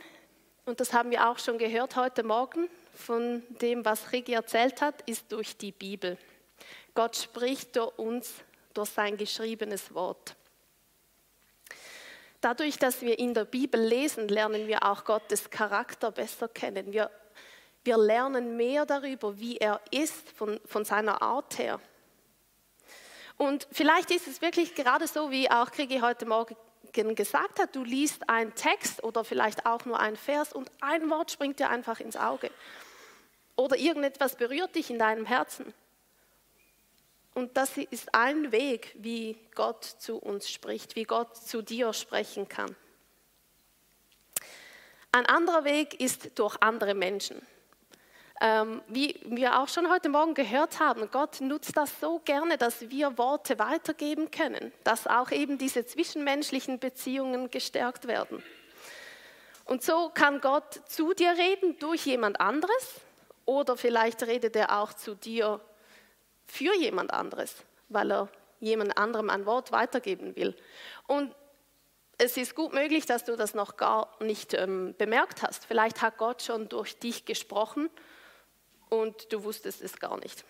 und 0.65 0.79
das 0.79 0.93
haben 0.93 1.11
wir 1.11 1.29
auch 1.29 1.39
schon 1.39 1.57
gehört 1.57 1.95
heute 1.95 2.23
Morgen 2.23 2.69
von 2.93 3.43
dem, 3.61 3.85
was 3.85 4.11
Rigi 4.11 4.33
erzählt 4.33 4.81
hat, 4.81 5.01
ist 5.07 5.31
durch 5.31 5.57
die 5.57 5.71
Bibel. 5.71 6.17
Gott 6.93 7.15
spricht 7.15 7.75
durch 7.75 7.97
uns 7.97 8.33
durch 8.73 8.89
sein 8.89 9.17
geschriebenes 9.17 9.93
Wort. 9.93 10.35
Dadurch, 12.41 12.79
dass 12.79 13.01
wir 13.01 13.19
in 13.19 13.33
der 13.33 13.45
Bibel 13.45 13.79
lesen, 13.79 14.27
lernen 14.27 14.67
wir 14.67 14.83
auch 14.83 15.05
Gottes 15.05 15.49
Charakter 15.49 16.11
besser 16.11 16.47
kennen. 16.47 16.91
Wir, 16.91 17.11
wir 17.83 17.97
lernen 17.97 18.57
mehr 18.57 18.85
darüber, 18.85 19.39
wie 19.39 19.57
er 19.57 19.81
ist, 19.91 20.29
von, 20.31 20.59
von 20.65 20.85
seiner 20.85 21.21
Art 21.21 21.57
her. 21.57 21.79
Und 23.37 23.67
vielleicht 23.71 24.11
ist 24.11 24.27
es 24.27 24.41
wirklich 24.41 24.75
gerade 24.75 25.07
so, 25.07 25.31
wie 25.31 25.49
auch 25.49 25.71
Krigi 25.71 25.99
heute 25.99 26.25
Morgen 26.25 26.55
gesagt 27.15 27.59
hat, 27.59 27.75
du 27.75 27.83
liest 27.83 28.29
einen 28.29 28.53
Text 28.53 29.03
oder 29.03 29.23
vielleicht 29.23 29.65
auch 29.65 29.85
nur 29.85 29.99
einen 29.99 30.17
Vers 30.17 30.53
und 30.53 30.71
ein 30.81 31.09
Wort 31.09 31.31
springt 31.31 31.59
dir 31.59 31.69
einfach 31.69 31.99
ins 31.99 32.17
Auge. 32.17 32.51
Oder 33.55 33.77
irgendetwas 33.77 34.35
berührt 34.35 34.75
dich 34.75 34.89
in 34.89 34.99
deinem 34.99 35.25
Herzen. 35.25 35.73
Und 37.33 37.55
das 37.55 37.77
ist 37.77 38.13
ein 38.13 38.51
Weg, 38.51 38.93
wie 38.99 39.37
Gott 39.55 39.85
zu 39.85 40.17
uns 40.17 40.49
spricht, 40.49 40.95
wie 40.95 41.05
Gott 41.05 41.37
zu 41.37 41.61
dir 41.61 41.93
sprechen 41.93 42.47
kann. 42.47 42.75
Ein 45.13 45.25
anderer 45.25 45.63
Weg 45.63 45.99
ist 45.99 46.37
durch 46.37 46.57
andere 46.61 46.93
Menschen. 46.93 47.41
Ähm, 48.43 48.81
wie 48.87 49.19
wir 49.25 49.59
auch 49.59 49.67
schon 49.67 49.87
heute 49.87 50.09
Morgen 50.09 50.33
gehört 50.33 50.79
haben, 50.79 51.07
Gott 51.11 51.41
nutzt 51.41 51.77
das 51.77 51.91
so 51.99 52.17
gerne, 52.25 52.57
dass 52.57 52.89
wir 52.89 53.15
Worte 53.19 53.59
weitergeben 53.59 54.31
können, 54.31 54.71
dass 54.83 55.05
auch 55.05 55.29
eben 55.29 55.59
diese 55.59 55.85
zwischenmenschlichen 55.85 56.79
Beziehungen 56.79 57.51
gestärkt 57.51 58.07
werden. 58.07 58.41
Und 59.65 59.83
so 59.83 60.09
kann 60.09 60.41
Gott 60.41 60.81
zu 60.87 61.13
dir 61.13 61.37
reden 61.37 61.77
durch 61.77 62.07
jemand 62.07 62.41
anderes 62.41 63.01
oder 63.45 63.77
vielleicht 63.77 64.23
redet 64.23 64.55
er 64.55 64.81
auch 64.81 64.93
zu 64.93 65.13
dir 65.13 65.61
für 66.47 66.75
jemand 66.75 67.13
anderes, 67.13 67.57
weil 67.89 68.11
er 68.11 68.27
jemand 68.59 68.97
anderem 68.97 69.29
ein 69.29 69.45
Wort 69.45 69.71
weitergeben 69.71 70.35
will. 70.35 70.57
Und 71.05 71.35
es 72.17 72.37
ist 72.37 72.55
gut 72.55 72.73
möglich, 72.73 73.05
dass 73.05 73.23
du 73.23 73.35
das 73.35 73.53
noch 73.53 73.77
gar 73.77 74.09
nicht 74.19 74.55
ähm, 74.55 74.95
bemerkt 74.97 75.43
hast. 75.43 75.63
Vielleicht 75.67 76.01
hat 76.01 76.17
Gott 76.17 76.41
schon 76.41 76.69
durch 76.69 76.97
dich 76.97 77.25
gesprochen 77.25 77.87
und 78.91 79.31
du 79.31 79.43
wusstest 79.43 79.81
es 79.81 79.99
gar 79.99 80.19
nicht. 80.19 80.43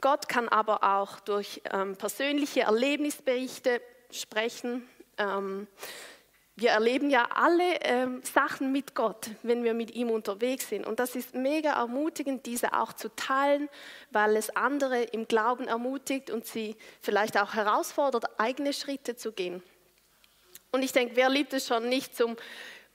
Gott 0.00 0.28
kann 0.28 0.48
aber 0.48 0.82
auch 0.82 1.20
durch 1.20 1.60
ähm, 1.70 1.96
persönliche 1.96 2.62
Erlebnisberichte 2.62 3.82
sprechen. 4.10 4.88
Ähm, 5.18 5.66
wir 6.56 6.70
erleben 6.70 7.10
ja 7.10 7.28
alle 7.34 7.80
ähm, 7.82 8.22
Sachen 8.22 8.70
mit 8.70 8.94
Gott, 8.94 9.30
wenn 9.42 9.64
wir 9.64 9.74
mit 9.74 9.94
ihm 9.94 10.10
unterwegs 10.10 10.68
sind. 10.68 10.86
Und 10.86 11.00
das 11.00 11.16
ist 11.16 11.34
mega 11.34 11.72
ermutigend, 11.72 12.46
diese 12.46 12.72
auch 12.78 12.92
zu 12.92 13.14
teilen, 13.14 13.68
weil 14.10 14.36
es 14.36 14.54
andere 14.56 15.02
im 15.02 15.26
Glauben 15.26 15.68
ermutigt 15.68 16.30
und 16.30 16.46
sie 16.46 16.76
vielleicht 17.00 17.38
auch 17.38 17.54
herausfordert, 17.54 18.38
eigene 18.38 18.72
Schritte 18.72 19.16
zu 19.16 19.32
gehen. 19.32 19.62
Und 20.70 20.82
ich 20.82 20.92
denke, 20.92 21.16
wer 21.16 21.28
liebt 21.28 21.52
es 21.52 21.66
schon 21.66 21.88
nicht, 21.88 22.16
zum 22.16 22.36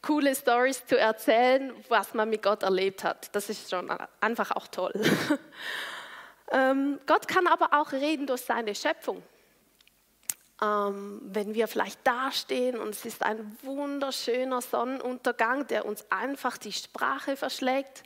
coole 0.06 0.36
Stories 0.36 0.86
zu 0.86 0.98
erzählen, 0.98 1.74
was 1.90 2.14
man 2.14 2.30
mit 2.30 2.44
Gott 2.44 2.64
erlebt 2.64 3.04
hat. 3.04 3.36
Das 3.36 3.50
ist 3.50 3.70
schon 3.70 3.90
einfach 4.22 4.52
auch 4.52 4.68
toll. 4.68 4.94
ähm, 6.52 7.00
Gott 7.06 7.28
kann 7.28 7.48
aber 7.48 7.80
auch 7.80 7.92
reden 7.92 8.28
durch 8.28 8.42
seine 8.42 8.76
Schöpfung 8.76 9.24
ähm, 10.62 11.22
wenn 11.22 11.54
wir 11.54 11.68
vielleicht 11.68 12.06
dastehen 12.06 12.78
und 12.78 12.90
es 12.90 13.06
ist 13.06 13.24
ein 13.24 13.58
wunderschöner 13.64 14.62
Sonnenuntergang, 14.62 15.68
der 15.68 15.86
uns 15.86 16.06
einfach 16.10 16.58
die 16.58 16.72
Sprache 16.72 17.36
verschlägt. 17.36 18.04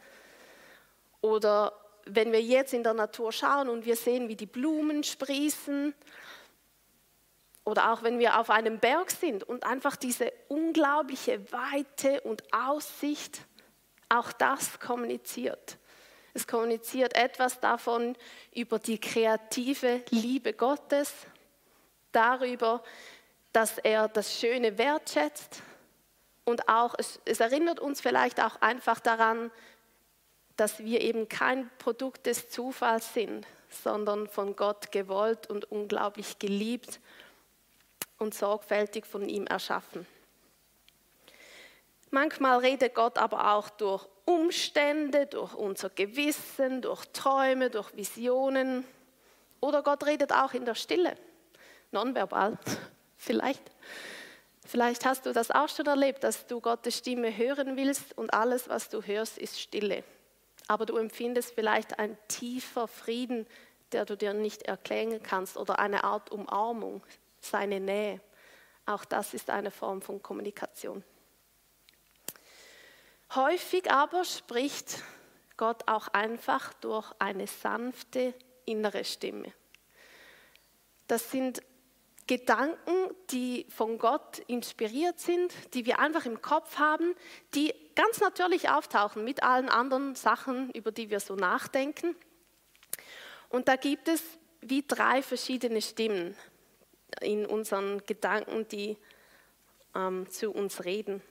Oder 1.22 1.74
wenn 2.06 2.32
wir 2.32 2.41
jetzt 2.41 2.74
in 2.74 2.84
der 2.84 2.96
Natur 2.96 3.32
schauen 3.32 3.70
und 3.70 3.86
wir 3.86 3.96
sehen, 3.96 4.29
wie 4.29 4.36
die 4.36 4.48
Blumen 4.48 5.03
sprießen. 5.03 5.94
Oder 7.69 7.93
auch 7.93 8.01
wenn 8.01 8.17
wir 8.17 8.39
auf 8.39 8.49
einem 8.49 8.79
Berg 8.79 9.11
sind 9.11 9.43
und 9.43 9.63
einfach 9.63 9.95
diese 9.95 10.33
unglaubliche 10.47 11.39
Weite 11.51 12.21
und 12.21 12.41
Aussicht, 12.51 13.41
auch 14.09 14.31
das 14.31 14.79
kommuniziert. 14.79 15.77
Es 16.33 16.47
kommuniziert 16.47 17.15
etwas 17.15 17.59
davon 17.59 18.15
über 18.55 18.79
die 18.79 18.99
kreative 18.99 20.01
Liebe 20.09 20.53
Gottes 20.53 21.13
darüber, 22.11 22.83
dass 23.53 23.77
er 23.77 24.07
das 24.07 24.39
Schöne 24.39 24.77
wertschätzt 24.77 25.61
und 26.45 26.67
auch, 26.67 26.95
es, 26.97 27.19
es 27.25 27.39
erinnert 27.39 27.79
uns 27.79 28.01
vielleicht 28.01 28.41
auch 28.41 28.59
einfach 28.61 28.99
daran, 28.99 29.51
dass 30.55 30.79
wir 30.79 31.01
eben 31.01 31.29
kein 31.29 31.69
Produkt 31.77 32.25
des 32.25 32.49
Zufalls 32.49 33.13
sind, 33.13 33.45
sondern 33.69 34.27
von 34.27 34.55
Gott 34.55 34.91
gewollt 34.91 35.47
und 35.47 35.71
unglaublich 35.71 36.39
geliebt 36.39 36.99
und 38.19 38.33
sorgfältig 38.33 39.05
von 39.05 39.27
ihm 39.27 39.47
erschaffen. 39.47 40.05
Manchmal 42.11 42.59
redet 42.59 42.95
Gott 42.95 43.17
aber 43.17 43.53
auch 43.53 43.69
durch 43.69 44.07
Umstände, 44.25 45.25
durch 45.25 45.53
unser 45.55 45.89
Gewissen, 45.89 46.81
durch 46.81 47.05
Träume, 47.13 47.69
durch 47.69 47.95
Visionen. 47.95 48.83
Oder 49.59 49.83
Gott 49.83 50.05
redet 50.05 50.31
auch 50.31 50.53
in 50.53 50.65
der 50.65 50.75
Stille 50.75 51.15
nonverbal. 51.91 52.57
Vielleicht. 53.17 53.63
Vielleicht 54.65 55.05
hast 55.05 55.25
du 55.25 55.33
das 55.33 55.49
auch 55.51 55.67
schon 55.67 55.88
erlebt, 55.88 56.23
dass 56.23 56.45
du 56.45 56.61
Gottes 56.61 56.97
Stimme 56.97 57.35
hören 57.35 57.75
willst 57.75 58.15
und 58.17 58.33
alles, 58.33 58.69
was 58.69 58.89
du 58.89 59.01
hörst, 59.01 59.38
ist 59.38 59.59
Stille. 59.59 60.03
Aber 60.67 60.85
du 60.85 60.97
empfindest 60.97 61.55
vielleicht 61.55 61.97
ein 61.97 62.15
tiefer 62.27 62.88
Frieden, 62.88 63.47
der 63.91 64.05
du 64.05 64.15
dir 64.15 64.33
nicht 64.35 64.63
erklären 64.63 65.23
kannst 65.23 65.57
oder 65.57 65.79
eine 65.79 66.03
Art 66.03 66.31
Umarmung, 66.31 67.01
seine 67.46 67.79
Nähe. 67.79 68.22
Auch 68.86 69.05
das 69.05 69.34
ist 69.34 69.50
eine 69.50 69.72
Form 69.72 70.01
von 70.01 70.22
Kommunikation. 70.22 71.03
Häufig 73.36 73.91
aber 73.91 74.25
spricht 74.25 75.03
Gott 75.55 75.84
auch 75.88 76.08
einfach 76.08 76.74
durch 76.75 77.12
eine 77.19 77.46
sanfte 77.46 78.34
innere 78.65 79.03
Stimme. 79.03 79.53
Das 81.08 81.29
sind 81.29 81.62
Gedanken, 82.25 83.15
die 83.31 83.65
von 83.69 83.98
Gott 83.98 84.39
inspiriert 84.48 85.19
sind, 85.19 85.51
die 85.74 85.86
wir 85.86 86.00
einfach 86.00 86.25
im 86.25 86.41
Kopf 86.41 86.77
haben, 86.77 87.15
die 87.55 87.74
ganz 87.96 88.19
natürlich 88.19 88.69
auftauchen 88.69 89.24
mit 89.24 89.43
allen 89.43 89.67
anderen 89.67 90.15
Sachen, 90.15 90.69
über 90.72 90.91
die 90.91 91.10
wir 91.10 91.19
so 91.19 91.36
nachdenken. 91.36 92.15
Und 93.50 93.67
da 93.67 93.75
gibt 93.75 94.08
es 94.08 94.22
wie 94.62 94.84
drei 94.88 95.24
verschiedene 95.24 95.81
Stimmen 95.81 96.38
in 97.21 97.45
unseren 97.45 98.05
Gedanken, 98.05 98.67
die 98.67 98.97
ähm, 99.95 100.29
zu 100.29 100.51
uns 100.51 100.85
reden. 100.85 101.21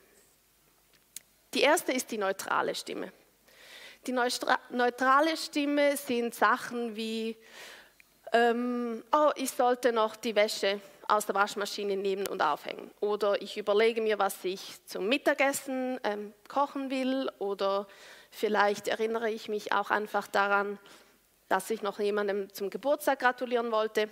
Die 1.55 1.63
erste 1.63 1.93
ist 1.93 2.11
die 2.11 2.19
neutrale 2.19 2.75
Stimme. 2.75 3.13
Die 4.07 4.13
neutrale 4.13 5.37
Stimme 5.37 5.97
sind 5.97 6.35
Sachen 6.35 6.95
wie, 6.95 7.37
ähm, 8.33 9.03
oh, 9.13 9.31
ich 9.35 9.51
sollte 9.51 9.93
noch 9.93 10.17
die 10.17 10.35
Wäsche 10.37 10.81
aus 11.09 11.25
der 11.25 11.35
Waschmaschine 11.35 11.97
nehmen 11.97 12.27
und 12.27 12.43
aufhängen. 12.43 12.91
Oder 13.01 13.41
ich 13.41 13.57
überlege 13.57 14.03
mir, 14.03 14.19
was 14.19 14.45
ich 14.45 14.85
zum 14.85 15.09
Mittagessen 15.09 15.99
ähm, 16.05 16.35
kochen 16.49 16.91
will. 16.91 17.31
Oder 17.39 17.87
vielleicht 18.31 18.89
erinnere 18.89 19.31
ich 19.31 19.49
mich 19.49 19.73
auch 19.73 19.91
einfach 19.91 20.27
daran, 20.29 20.79
dass 21.49 21.71
ich 21.71 21.81
noch 21.81 21.99
jemandem 21.99 22.53
zum 22.53 22.69
Geburtstag 22.69 23.21
gratulieren 23.21 23.73
wollte. 23.73 24.11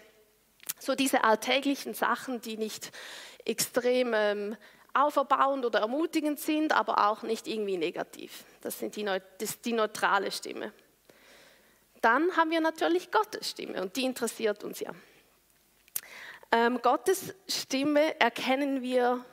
So 0.79 0.95
diese 0.95 1.25
alltäglichen 1.25 1.95
Sachen, 1.95 2.41
die 2.41 2.57
nicht 2.57 2.93
extrem 3.45 4.13
ähm, 4.15 4.57
auferbauend 4.95 5.65
oder 5.65 5.81
ermutigend 5.81 6.41
sind, 6.41 6.73
aber 6.73 7.09
auch 7.09 7.23
nicht 7.23 7.47
irgendwie 7.47 7.77
negativ. 7.77 8.45
Das, 8.63 8.79
sind 8.79 8.97
die, 8.97 9.05
das 9.05 9.21
ist 9.39 9.65
die 9.65 9.73
neutrale 9.73 10.31
Stimme. 10.31 10.73
Dann 12.01 12.37
haben 12.37 12.51
wir 12.51 12.61
natürlich 12.61 13.11
Gottes 13.11 13.51
Stimme 13.51 13.83
und 13.83 13.97
die 13.97 14.05
interessiert 14.05 14.65
uns 14.65 14.81
ja. 14.81 14.93
Ähm, 16.53 16.81
Gottes 16.81 17.35
Stimme 17.49 18.19
erkennen 18.21 18.83
wir 18.83 19.25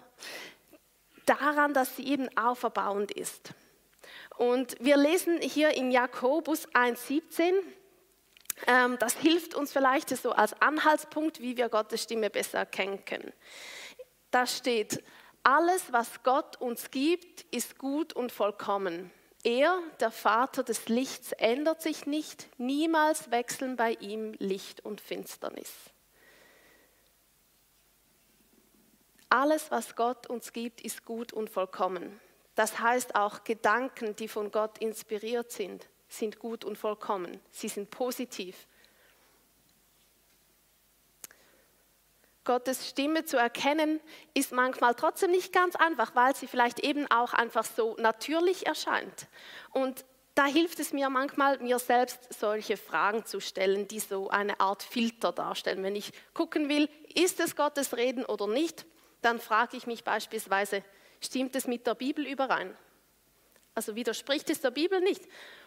daran, 1.25 1.73
dass 1.73 1.95
sie 1.95 2.07
eben 2.07 2.35
auferbauend 2.38 3.12
ist. 3.12 3.53
Und 4.38 4.75
wir 4.79 4.97
lesen 4.97 5.39
hier 5.39 5.69
in 5.75 5.91
Jakobus 5.91 6.67
1,17, 6.69 7.41
ähm, 7.41 7.55
das 8.65 9.15
hilft 9.15 9.55
uns 9.55 9.74
vielleicht 9.74 10.10
so 10.10 10.31
als 10.31 10.53
Anhaltspunkt, 10.62 11.41
wie 11.41 11.57
wir 11.57 11.69
Gottes 11.69 12.03
Stimme 12.03 12.29
besser 12.29 12.60
erkennen 12.60 13.03
können. 13.05 13.33
Da 14.31 14.48
steht, 14.48 15.03
alles, 15.43 15.91
was 15.91 16.24
Gott 16.24 16.60
uns 16.62 16.89
gibt, 16.89 17.41
ist 17.51 17.77
gut 17.77 18.13
und 18.13 18.31
vollkommen. 18.31 19.12
Er, 19.43 19.77
der 20.00 20.12
Vater 20.12 20.63
des 20.63 20.88
Lichts, 20.88 21.33
ändert 21.33 21.81
sich 21.81 22.05
nicht, 22.05 22.48
niemals 22.57 23.29
wechseln 23.29 23.75
bei 23.75 23.91
ihm 24.00 24.33
Licht 24.39 24.86
und 24.86 25.01
Finsternis. 25.01 25.69
Alles, 29.27 29.69
was 29.69 29.95
Gott 29.95 30.27
uns 30.27 30.53
gibt, 30.53 30.79
ist 30.79 31.03
gut 31.03 31.33
und 31.33 31.50
vollkommen. 31.50 32.22
Das 32.55 32.79
heißt 32.79 33.15
auch 33.15 33.43
Gedanken, 33.43 34.15
die 34.15 34.27
von 34.27 34.51
Gott 34.51 34.77
inspiriert 34.77 35.51
sind, 35.51 35.89
sind 36.17 36.39
gut 36.39 36.63
und 36.63 36.77
vollkommen. 36.77 37.39
Sie 37.51 37.67
sind 37.67 37.89
positiv. 37.89 38.67
Gottes 42.46 42.89
Stimme 42.89 43.24
zu 43.24 43.38
erkennen, 43.38 44.01
ist 44.34 44.51
manchmal 44.51 44.96
trotzdem 44.96 45.32
nicht 45.32 45.53
ganz 45.53 45.75
einfach, 45.75 46.13
weil 46.13 46.36
sie 46.36 46.48
vielleicht 46.48 46.79
eben 46.79 47.10
auch 47.10 47.34
einfach 47.34 47.63
so 47.63 47.96
natürlich 47.98 48.67
erscheint. 48.67 49.27
Und 49.72 50.03
da 50.36 50.46
hilft 50.46 50.79
es 50.79 50.91
mir 50.93 51.10
manchmal, 51.10 51.60
mir 51.60 51.79
selbst 51.79 52.34
solche 52.34 52.75
Fragen 52.75 53.25
zu 53.25 53.39
stellen, 53.39 53.88
die 53.88 54.00
so 54.00 54.29
eine 54.29 54.60
Art 54.60 54.84
Filter 54.84 55.32
darstellen. 55.32 55.84
Wenn 55.84 55.96
ich 55.96 56.12
gucken 56.34 56.70
will, 56.70 56.89
ist 57.13 57.39
es 57.39 57.55
Gottes 57.55 57.96
Reden 57.96 58.25
oder 58.25 58.48
nicht, 58.48 58.86
dann 59.22 59.39
frage 59.39 59.77
ich 59.77 59.88
mich 59.88 60.03
beispielsweise, 60.03 60.84
stimmt 61.22 61.55
es 61.55 61.65
mit 61.65 61.88
der 61.88 61.96
Bibel 61.96 62.27
überein? 62.27 62.75
Also 63.75 63.96
widerspricht 63.96 64.50
es 64.50 64.62
der 64.62 64.72
Bibel 64.72 65.00
nicht? 65.01 65.24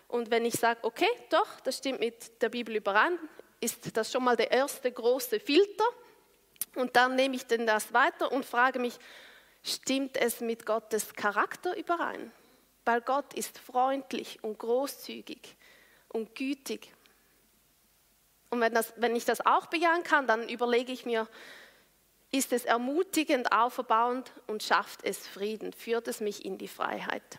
Und 0.08 0.30
wenn 0.30 0.44
ich 0.44 0.54
sage, 0.54 0.80
okay, 0.82 1.08
doch, 1.30 1.60
das 1.60 1.78
stimmt 1.78 2.00
mit 2.00 2.40
der 2.40 2.48
Bibel 2.48 2.76
überein, 2.76 3.18
ist 3.60 3.96
das 3.96 4.12
schon 4.12 4.24
mal 4.24 4.36
der 4.36 4.52
erste 4.52 4.90
große 4.90 5.40
Filter. 5.40 5.84
Und 6.76 6.94
dann 6.94 7.16
nehme 7.16 7.34
ich 7.36 7.46
denn 7.46 7.66
das 7.66 7.92
weiter 7.92 8.30
und 8.30 8.44
frage 8.44 8.78
mich, 8.78 8.98
stimmt 9.62 10.16
es 10.16 10.40
mit 10.40 10.66
Gottes 10.66 11.14
Charakter 11.14 11.76
überein? 11.76 12.30
Weil 12.84 13.00
Gott 13.00 13.34
ist 13.34 13.58
freundlich 13.58 14.42
und 14.44 14.58
großzügig 14.58 15.56
und 16.08 16.34
gütig. 16.34 16.92
Und 18.50 18.60
wenn, 18.60 18.74
das, 18.74 18.92
wenn 18.96 19.16
ich 19.16 19.24
das 19.24 19.44
auch 19.44 19.66
bejahen 19.66 20.04
kann, 20.04 20.28
dann 20.28 20.48
überlege 20.48 20.92
ich 20.92 21.04
mir, 21.04 21.26
ist 22.30 22.52
es 22.52 22.64
ermutigend, 22.64 23.50
auferbauend 23.50 24.30
und 24.46 24.62
schafft 24.62 25.04
es 25.04 25.26
Frieden, 25.26 25.72
führt 25.72 26.06
es 26.06 26.20
mich 26.20 26.44
in 26.44 26.58
die 26.58 26.68
Freiheit. 26.68 27.38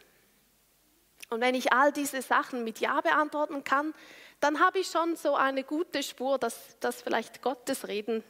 Und 1.29 1.41
wenn 1.41 1.55
ich 1.55 1.73
all 1.73 1.91
diese 1.91 2.21
Sachen 2.21 2.63
mit 2.63 2.79
Ja 2.79 3.01
beantworten 3.01 3.63
kann, 3.63 3.93
dann 4.39 4.59
habe 4.59 4.79
ich 4.79 4.87
schon 4.87 5.15
so 5.15 5.35
eine 5.35 5.63
gute 5.63 6.03
Spur, 6.03 6.37
dass 6.37 6.77
das 6.79 7.01
vielleicht 7.01 7.41
Gottes 7.41 7.87
Reden 7.87 8.23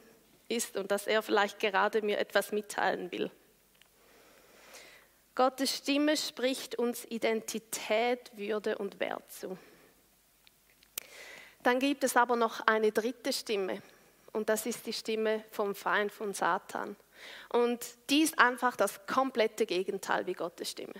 ist 0.48 0.76
und 0.76 0.90
dass 0.90 1.06
er 1.06 1.22
vielleicht 1.22 1.60
gerade 1.60 2.02
mir 2.02 2.18
etwas 2.18 2.52
mitteilen 2.52 3.12
will. 3.12 3.30
Gottes 5.34 5.76
Stimme 5.76 6.16
spricht 6.16 6.76
uns 6.76 7.04
Identität, 7.04 8.32
Würde 8.36 8.78
und 8.78 8.98
Wert 8.98 9.30
zu. 9.30 9.56
Dann 11.62 11.78
gibt 11.78 12.02
es 12.02 12.16
aber 12.16 12.34
noch 12.34 12.60
eine 12.66 12.90
dritte 12.90 13.32
Stimme 13.32 13.82
und 14.32 14.48
das 14.48 14.66
ist 14.66 14.86
die 14.86 14.92
Stimme 14.92 15.44
vom 15.50 15.74
Feind 15.74 16.10
von 16.10 16.34
Satan. 16.34 16.96
Und 17.50 17.84
die 18.10 18.22
ist 18.22 18.38
einfach 18.38 18.76
das 18.76 19.06
komplette 19.06 19.66
Gegenteil 19.66 20.26
wie 20.26 20.34
Gottes 20.34 20.70
Stimme. 20.70 20.94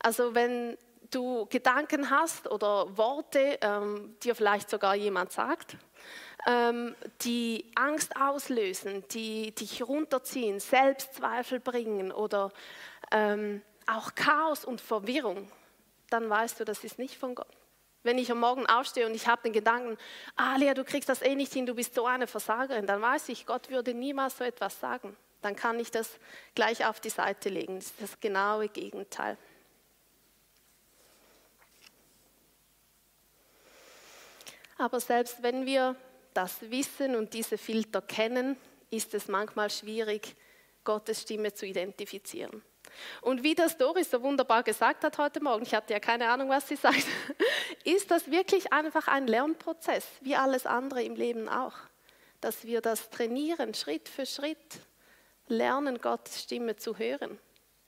Also 0.00 0.34
wenn 0.34 0.76
du 1.10 1.46
Gedanken 1.46 2.10
hast 2.10 2.50
oder 2.50 2.96
Worte, 2.96 3.58
ähm, 3.60 4.16
dir 4.22 4.34
vielleicht 4.34 4.70
sogar 4.70 4.94
jemand 4.94 5.32
sagt, 5.32 5.76
ähm, 6.46 6.94
die 7.22 7.70
Angst 7.74 8.16
auslösen, 8.16 9.04
die 9.10 9.54
dich 9.54 9.82
runterziehen, 9.82 10.60
Selbstzweifel 10.60 11.60
bringen 11.60 12.12
oder 12.12 12.50
ähm, 13.10 13.62
auch 13.86 14.14
Chaos 14.14 14.64
und 14.64 14.80
Verwirrung, 14.80 15.50
dann 16.10 16.28
weißt 16.28 16.60
du, 16.60 16.64
das 16.64 16.84
ist 16.84 16.98
nicht 16.98 17.16
von 17.16 17.34
Gott. 17.34 17.48
Wenn 18.02 18.16
ich 18.16 18.30
am 18.30 18.40
Morgen 18.40 18.66
aufstehe 18.66 19.06
und 19.06 19.14
ich 19.14 19.26
habe 19.26 19.42
den 19.42 19.52
Gedanken, 19.52 19.98
ah 20.36 20.56
Lea, 20.56 20.72
du 20.72 20.84
kriegst 20.84 21.08
das 21.08 21.20
eh 21.20 21.34
nicht 21.34 21.52
hin, 21.52 21.66
du 21.66 21.74
bist 21.74 21.94
so 21.94 22.06
eine 22.06 22.26
Versagerin, 22.26 22.86
dann 22.86 23.02
weiß 23.02 23.28
ich, 23.28 23.44
Gott 23.44 23.68
würde 23.68 23.92
niemals 23.92 24.38
so 24.38 24.44
etwas 24.44 24.80
sagen. 24.80 25.16
Dann 25.42 25.56
kann 25.56 25.78
ich 25.78 25.90
das 25.90 26.18
gleich 26.54 26.86
auf 26.86 27.00
die 27.00 27.10
Seite 27.10 27.48
legen. 27.48 27.76
Das 27.76 27.86
ist 27.86 28.02
das 28.02 28.20
genaue 28.20 28.68
Gegenteil. 28.68 29.36
Aber 34.80 34.98
selbst 34.98 35.42
wenn 35.42 35.66
wir 35.66 35.94
das 36.32 36.70
wissen 36.70 37.14
und 37.14 37.34
diese 37.34 37.58
Filter 37.58 38.00
kennen, 38.00 38.56
ist 38.88 39.12
es 39.12 39.28
manchmal 39.28 39.68
schwierig, 39.68 40.34
Gottes 40.84 41.20
Stimme 41.20 41.52
zu 41.52 41.66
identifizieren. 41.66 42.62
Und 43.20 43.42
wie 43.42 43.54
das 43.54 43.76
Doris 43.76 44.10
so 44.10 44.22
wunderbar 44.22 44.62
gesagt 44.62 45.04
hat 45.04 45.18
heute 45.18 45.42
Morgen, 45.42 45.64
ich 45.64 45.74
hatte 45.74 45.92
ja 45.92 46.00
keine 46.00 46.30
Ahnung, 46.30 46.48
was 46.48 46.66
sie 46.66 46.76
sagt, 46.76 47.04
ist 47.84 48.10
das 48.10 48.30
wirklich 48.30 48.72
einfach 48.72 49.06
ein 49.06 49.26
Lernprozess, 49.26 50.06
wie 50.22 50.34
alles 50.34 50.64
andere 50.64 51.02
im 51.02 51.14
Leben 51.14 51.50
auch. 51.50 51.74
Dass 52.40 52.64
wir 52.64 52.80
das 52.80 53.10
trainieren, 53.10 53.74
Schritt 53.74 54.08
für 54.08 54.24
Schritt, 54.24 54.80
lernen, 55.46 56.00
Gottes 56.00 56.40
Stimme 56.42 56.76
zu 56.76 56.96
hören. 56.96 57.38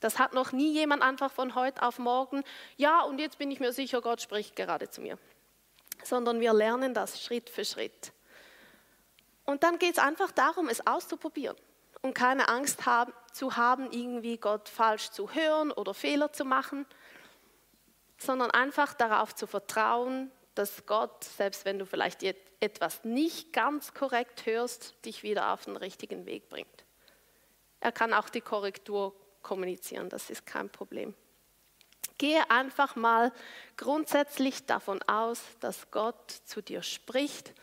Das 0.00 0.18
hat 0.18 0.34
noch 0.34 0.52
nie 0.52 0.74
jemand 0.74 1.02
einfach 1.02 1.32
von 1.32 1.54
heute 1.54 1.82
auf 1.82 1.98
morgen, 1.98 2.44
ja, 2.76 3.00
und 3.00 3.18
jetzt 3.18 3.38
bin 3.38 3.50
ich 3.50 3.60
mir 3.60 3.72
sicher, 3.72 4.02
Gott 4.02 4.20
spricht 4.20 4.56
gerade 4.56 4.90
zu 4.90 5.00
mir 5.00 5.16
sondern 6.04 6.40
wir 6.40 6.52
lernen 6.52 6.94
das 6.94 7.22
Schritt 7.22 7.50
für 7.50 7.64
Schritt. 7.64 8.12
Und 9.44 9.62
dann 9.62 9.78
geht 9.78 9.92
es 9.92 9.98
einfach 9.98 10.30
darum, 10.30 10.68
es 10.68 10.86
auszuprobieren 10.86 11.56
und 12.02 12.14
keine 12.14 12.48
Angst 12.48 12.86
haben, 12.86 13.12
zu 13.32 13.56
haben, 13.56 13.90
irgendwie 13.90 14.38
Gott 14.38 14.68
falsch 14.68 15.10
zu 15.10 15.32
hören 15.34 15.72
oder 15.72 15.94
Fehler 15.94 16.32
zu 16.32 16.44
machen, 16.44 16.86
sondern 18.18 18.50
einfach 18.50 18.94
darauf 18.94 19.34
zu 19.34 19.46
vertrauen, 19.46 20.30
dass 20.54 20.86
Gott, 20.86 21.24
selbst 21.24 21.64
wenn 21.64 21.78
du 21.78 21.86
vielleicht 21.86 22.22
etwas 22.60 23.04
nicht 23.04 23.52
ganz 23.52 23.94
korrekt 23.94 24.46
hörst, 24.46 24.94
dich 25.04 25.22
wieder 25.22 25.52
auf 25.52 25.64
den 25.64 25.76
richtigen 25.76 26.26
Weg 26.26 26.48
bringt. 26.48 26.84
Er 27.80 27.90
kann 27.90 28.12
auch 28.12 28.28
die 28.28 28.42
Korrektur 28.42 29.14
kommunizieren, 29.42 30.08
das 30.08 30.30
ist 30.30 30.46
kein 30.46 30.70
Problem. 30.70 31.14
Gehe 32.18 32.50
einfach 32.50 32.96
mal 32.96 33.32
grundsätzlich 33.76 34.66
davon 34.66 35.02
aus, 35.02 35.40
dass 35.60 35.90
Gott 35.90 36.30
zu 36.30 36.62
dir 36.62 36.82
spricht 36.82 37.54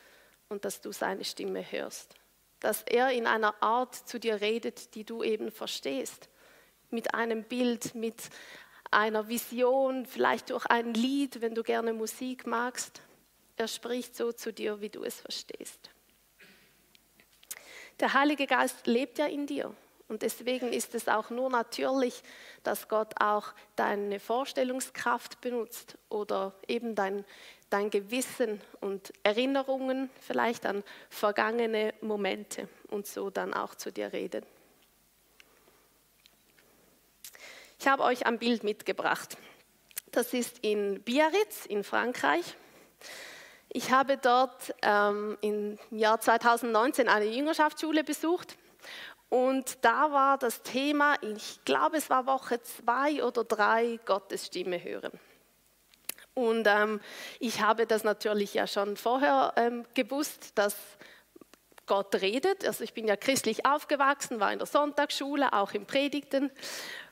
und 0.50 0.66
dass 0.66 0.82
du 0.82 0.92
seine 0.92 1.24
Stimme 1.24 1.64
hörst. 1.72 2.16
Dass 2.60 2.84
er 2.84 3.12
in 3.12 3.28
einer 3.28 3.62
Art 3.62 3.96
zu 3.96 4.20
dir 4.20 4.42
redet, 4.42 4.96
die 4.96 5.06
du 5.06 5.24
eben 5.24 5.52
verstehst. 5.52 6.30
Mit 6.90 7.14
einem 7.14 7.44
Bild, 7.44 7.96
mit 7.96 8.30
einer 8.92 9.28
Vision, 9.28 10.06
vielleicht 10.06 10.50
durch 10.50 10.66
ein 10.66 10.94
Lied, 10.94 11.42
wenn 11.42 11.56
du 11.56 11.64
gerne 11.64 11.94
Musik 11.94 12.48
magst. 12.48 13.02
Er 13.56 13.68
spricht 13.68 14.16
so 14.16 14.32
zu 14.32 14.52
dir, 14.52 14.82
wie 14.82 14.90
du 14.90 15.04
es 15.04 15.20
verstehst. 15.20 15.92
Der 18.00 18.14
Heilige 18.14 18.48
Geist 18.48 18.88
lebt 18.88 19.18
ja 19.18 19.26
in 19.26 19.46
dir 19.46 19.76
und 20.10 20.24
deswegen 20.24 20.74
ist 20.74 20.95
es 20.95 21.08
auch 21.08 21.30
nur 21.30 21.52
natürlich, 21.52 22.24
dass 22.63 22.88
Gott 22.88 23.13
auch 23.22 23.54
deine 23.76 24.19
Vorstellungskraft 24.19 25.39
benutzt 25.39 26.00
oder 26.10 26.56
eben 26.67 26.95
dein, 26.95 27.24
dein 27.69 27.91
Gewissen 27.91 28.60
und 28.82 29.13
Erinnerungen 29.22 30.10
vielleicht 30.19 30.65
an 30.65 30.84
vergangene 31.12 31.93
Momente 32.02 32.67
und 32.88 33.06
so 33.06 33.30
dann 33.30 33.54
auch 33.54 33.76
zu 33.76 33.91
dir 33.91 34.12
redet. 34.12 34.45
Ich 37.80 37.88
habe 37.88 38.04
euch 38.04 38.26
ein 38.26 38.39
Bild 38.39 38.63
mitgebracht. 38.63 39.38
Das 40.12 40.34
ist 40.34 40.58
in 40.63 41.04
Biarritz 41.04 41.67
in 41.67 41.84
Frankreich. 41.84 42.56
Ich 43.69 43.91
habe 43.91 44.17
dort 44.17 44.74
ähm, 44.82 45.38
im 45.41 45.78
Jahr 45.91 46.19
2019 46.19 47.08
eine 47.08 47.26
Jüngerschaftsschule 47.26 48.04
besucht 48.04 48.58
und 49.30 49.78
da 49.86 50.12
war 50.12 50.38
das 50.38 50.63
Thema, 50.63 51.15
ich 51.22 51.63
glaube 51.63 51.98
es 51.98 52.10
war 52.10 52.26
Woche 52.26 52.62
zwei 52.63 53.24
oder 53.24 53.44
drei, 53.44 54.00
Gottes 54.06 54.48
Stimme 54.48 54.84
hören. 54.84 55.12
Und 56.34 56.68
ähm, 56.68 57.00
ich 57.39 57.62
habe 57.62 57.86
das 57.86 58.04
natürlich 58.04 58.54
ja 58.54 58.65
schon 58.65 58.98
vorher 58.98 59.54
ähm, 59.56 59.86
gewusst, 59.94 60.58
dass 60.58 60.76
Gott 61.86 62.15
redet. 62.15 62.65
Also 62.65 62.84
ich 62.84 62.94
bin 62.94 63.08
ja 63.08 63.18
christlich 63.18 63.65
aufgewachsen, 63.65 64.39
war 64.39 64.52
in 64.54 64.60
der 64.60 64.68
Sonntagsschule, 64.68 65.54
auch 65.54 65.74
im 65.74 65.86
Predigten. 65.86 66.50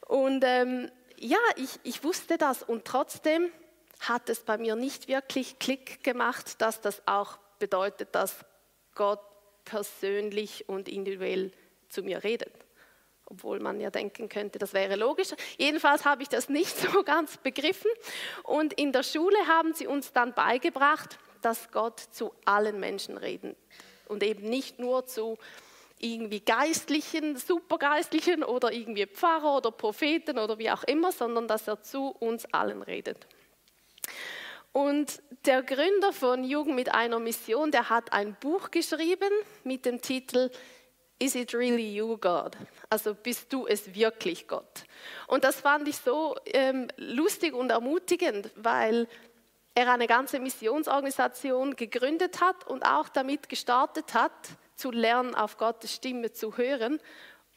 Und 0.08 0.44
ähm, 0.46 0.90
ja, 1.18 1.40
ich, 1.56 1.80
ich 1.84 2.04
wusste 2.04 2.38
das 2.38 2.64
und 2.64 2.86
trotzdem 2.86 3.52
hat 4.00 4.30
es 4.30 4.42
bei 4.42 4.58
mir 4.58 4.76
nicht 4.76 5.08
wirklich 5.08 5.60
Klick 5.60 6.04
gemacht, 6.04 6.62
dass 6.62 6.80
das 6.82 7.02
auch 7.08 7.38
bedeutet, 7.60 8.14
dass 8.14 8.46
Gott 8.96 9.20
persönlich 9.66 10.70
und 10.70 10.88
individuell 10.88 11.52
zu 11.90 12.04
mir 12.04 12.24
redet. 12.24 12.54
Obwohl 13.26 13.60
man 13.60 13.80
ja 13.82 13.90
denken 13.90 14.30
könnte, 14.30 14.58
das 14.58 14.74
wäre 14.74 14.96
logisch. 14.96 15.30
Jedenfalls 15.58 16.06
habe 16.06 16.24
ich 16.24 16.30
das 16.30 16.48
nicht 16.48 16.78
so 16.92 17.04
ganz 17.04 17.38
begriffen. 17.38 17.92
Und 18.44 18.74
in 18.74 18.92
der 18.92 19.04
Schule 19.04 19.38
haben 19.48 19.74
sie 19.74 19.88
uns 19.88 20.14
dann 20.14 20.34
beigebracht, 20.34 21.20
dass 21.42 21.72
Gott 21.72 22.00
zu 22.00 22.34
allen 22.46 22.80
Menschen 22.80 23.18
reden 23.18 23.56
und 24.08 24.24
eben 24.24 24.50
nicht 24.50 24.80
nur 24.80 25.06
zu 25.06 25.38
irgendwie 26.00 26.40
Geistlichen, 26.40 27.38
Supergeistlichen 27.38 28.44
oder 28.44 28.72
irgendwie 28.72 29.08
Pfarrer 29.08 29.58
oder 29.58 29.72
Propheten 29.72 30.38
oder 30.38 30.58
wie 30.58 30.70
auch 30.70 30.84
immer, 30.84 31.12
sondern 31.12 31.48
dass 31.48 31.68
er 31.68 31.82
zu 31.82 32.10
uns 32.10 32.46
allen 32.54 32.82
redet. 32.82 33.28
Und 34.72 35.22
der 35.46 35.64
Gründer 35.64 36.14
von 36.14 36.44
Jugend 36.44 36.76
mit 36.76 36.94
einer 36.94 37.20
Mission, 37.20 37.72
der 37.72 37.90
hat 37.90 38.14
ein 38.14 38.36
Buch 38.40 38.70
geschrieben 38.70 39.32
mit 39.64 39.86
dem 39.86 40.02
Titel 40.02 40.52
Is 41.20 41.36
it 41.36 41.54
really 41.54 41.96
you, 41.96 42.18
God? 42.18 42.56
Also 42.90 43.16
bist 43.16 43.52
du 43.52 43.66
es 43.66 43.94
wirklich, 43.94 44.48
Gott? 44.48 44.84
Und 45.28 45.44
das 45.44 45.60
fand 45.60 45.88
ich 45.88 45.98
so 45.98 46.36
ähm, 46.46 46.88
lustig 46.98 47.54
und 47.54 47.72
ermutigend, 47.72 48.52
weil 48.56 49.08
er 49.74 49.92
eine 49.92 50.08
ganze 50.08 50.40
Missionsorganisation 50.40 51.76
gegründet 51.76 52.42
hat 52.42 52.68
und 52.68 52.86
auch 52.86 53.10
damit 53.10 53.50
gestartet 53.50 54.14
hat, 54.14 54.32
zu 54.76 54.92
lernen, 54.92 55.34
auf 55.34 55.58
Gottes 55.58 55.94
Stimme 55.94 56.32
zu 56.32 56.56
hören. 56.58 57.00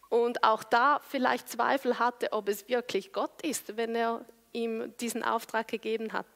Und 0.08 0.42
auch 0.42 0.64
da 0.64 1.00
vielleicht 1.08 1.48
Zweifel 1.48 1.98
hatte, 1.98 2.32
ob 2.32 2.48
es 2.48 2.68
wirklich 2.68 3.12
Gott 3.12 3.42
ist, 3.42 3.76
wenn 3.76 3.94
er 3.94 4.24
ihm 4.52 4.94
diesen 4.98 5.22
Auftrag 5.22 5.68
gegeben 5.68 6.12
hat. 6.12 6.26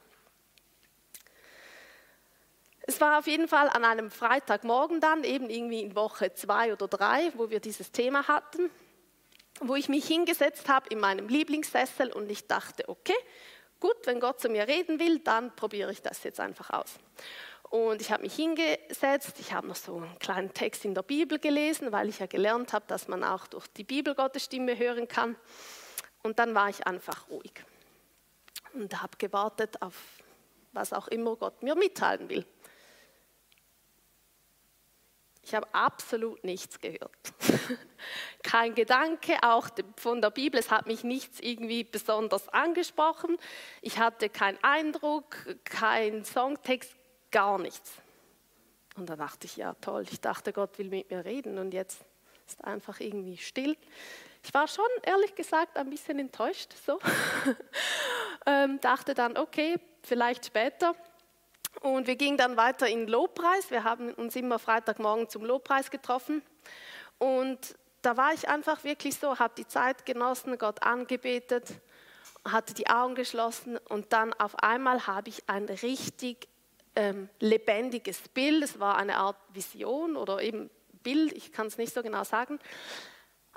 Es 2.87 3.01
war 3.01 3.17
auf 3.17 3.25
jeden 3.25 3.47
Fall 3.47 3.67
an 3.69 3.83
einem 3.83 4.11
Freitagmorgen 4.11 5.01
dann, 5.01 5.23
eben 5.23 5.49
irgendwie 5.49 5.81
in 5.81 5.95
Woche 5.95 6.33
zwei 6.33 6.71
oder 6.71 6.87
drei, 6.87 7.31
wo 7.35 7.49
wir 7.49 7.59
dieses 7.59 7.91
Thema 7.91 8.27
hatten, 8.27 8.69
wo 9.59 9.75
ich 9.75 9.89
mich 9.89 10.05
hingesetzt 10.05 10.69
habe 10.69 10.87
in 10.89 10.99
meinem 10.99 11.27
Lieblingssessel 11.27 12.11
und 12.11 12.29
ich 12.29 12.45
dachte, 12.45 12.87
okay, 12.87 13.15
gut, 13.79 13.95
wenn 14.05 14.19
Gott 14.19 14.39
zu 14.39 14.49
mir 14.49 14.67
reden 14.67 14.99
will, 14.99 15.19
dann 15.19 15.55
probiere 15.55 15.91
ich 15.91 16.01
das 16.03 16.23
jetzt 16.23 16.39
einfach 16.39 16.69
aus. 16.69 16.99
Und 17.71 18.01
ich 18.01 18.11
habe 18.11 18.21
mich 18.21 18.35
hingesetzt, 18.35 19.39
ich 19.39 19.51
habe 19.51 19.67
noch 19.67 19.75
so 19.75 19.97
einen 19.97 20.19
kleinen 20.19 20.53
Text 20.53 20.85
in 20.85 20.93
der 20.93 21.01
Bibel 21.01 21.39
gelesen, 21.39 21.91
weil 21.91 22.09
ich 22.09 22.19
ja 22.19 22.27
gelernt 22.27 22.71
habe, 22.71 22.85
dass 22.87 23.07
man 23.07 23.23
auch 23.23 23.47
durch 23.47 23.67
die 23.67 23.83
Bibel 23.83 24.13
Gottes 24.13 24.45
Stimme 24.45 24.77
hören 24.77 25.07
kann. 25.07 25.35
Und 26.21 26.37
dann 26.37 26.53
war 26.53 26.69
ich 26.69 26.85
einfach 26.85 27.27
ruhig 27.29 27.53
und 28.73 29.01
habe 29.01 29.17
gewartet 29.17 29.81
auf 29.81 29.95
was 30.73 30.93
auch 30.93 31.07
immer 31.07 31.35
Gott 31.37 31.63
mir 31.63 31.75
mitteilen 31.75 32.29
will. 32.29 32.45
Ich 35.45 35.53
habe 35.53 35.67
absolut 35.73 36.43
nichts 36.43 36.81
gehört. 36.81 37.11
Kein 38.43 38.73
Gedanke, 38.73 39.37
auch 39.43 39.67
von 39.95 40.19
der 40.19 40.31
Bibel, 40.31 40.59
es 40.59 40.71
hat 40.71 40.87
mich 40.87 41.03
nichts 41.03 41.39
irgendwie 41.39 41.83
besonders 41.83 42.49
angesprochen. 42.49 43.37
Ich 43.83 43.99
hatte 43.99 44.29
keinen 44.29 44.57
Eindruck, 44.63 45.35
keinen 45.63 46.25
Songtext, 46.25 46.91
gar 47.29 47.59
nichts. 47.59 47.93
Und 48.97 49.07
da 49.07 49.15
dachte 49.15 49.45
ich, 49.45 49.57
ja 49.57 49.75
toll, 49.81 50.05
ich 50.09 50.19
dachte, 50.19 50.51
Gott 50.51 50.79
will 50.79 50.89
mit 50.89 51.11
mir 51.11 51.23
reden 51.23 51.59
und 51.59 51.75
jetzt 51.75 52.03
ist 52.47 52.63
einfach 52.63 52.99
irgendwie 52.99 53.37
still. 53.37 53.77
Ich 54.43 54.51
war 54.51 54.67
schon, 54.67 54.85
ehrlich 55.03 55.35
gesagt, 55.35 55.77
ein 55.77 55.91
bisschen 55.91 56.17
enttäuscht. 56.17 56.73
So. 56.85 56.99
ähm, 58.47 58.79
dachte 58.79 59.13
dann, 59.13 59.37
okay, 59.37 59.77
vielleicht 60.01 60.47
später. 60.47 60.95
Und 61.81 62.07
wir 62.07 62.15
gingen 62.15 62.37
dann 62.37 62.57
weiter 62.57 62.87
in 62.87 63.07
Lobpreis. 63.07 63.71
Wir 63.71 63.83
haben 63.83 64.13
uns 64.13 64.35
immer 64.35 64.59
Freitagmorgen 64.59 65.29
zum 65.29 65.45
Lobpreis 65.45 65.91
getroffen. 65.91 66.41
Und 67.17 67.75
da 68.01 68.17
war 68.17 68.33
ich 68.33 68.47
einfach 68.47 68.83
wirklich 68.83 69.17
so, 69.17 69.39
habe 69.39 69.53
die 69.57 69.67
Zeit 69.67 70.05
genossen, 70.05 70.57
Gott 70.57 70.83
angebetet, 70.83 71.73
hatte 72.47 72.73
die 72.73 72.87
Augen 72.87 73.15
geschlossen 73.15 73.77
und 73.89 74.13
dann 74.13 74.31
auf 74.33 74.59
einmal 74.59 75.07
habe 75.07 75.29
ich 75.29 75.49
ein 75.49 75.65
richtig 75.65 76.47
ähm, 76.95 77.29
lebendiges 77.39 78.29
Bild. 78.29 78.63
Es 78.63 78.79
war 78.79 78.97
eine 78.97 79.17
Art 79.17 79.37
Vision 79.53 80.15
oder 80.15 80.41
eben 80.41 80.69
Bild, 81.01 81.33
ich 81.33 81.51
kann 81.51 81.67
es 81.67 81.77
nicht 81.77 81.93
so 81.93 82.03
genau 82.03 82.23
sagen. 82.23 82.59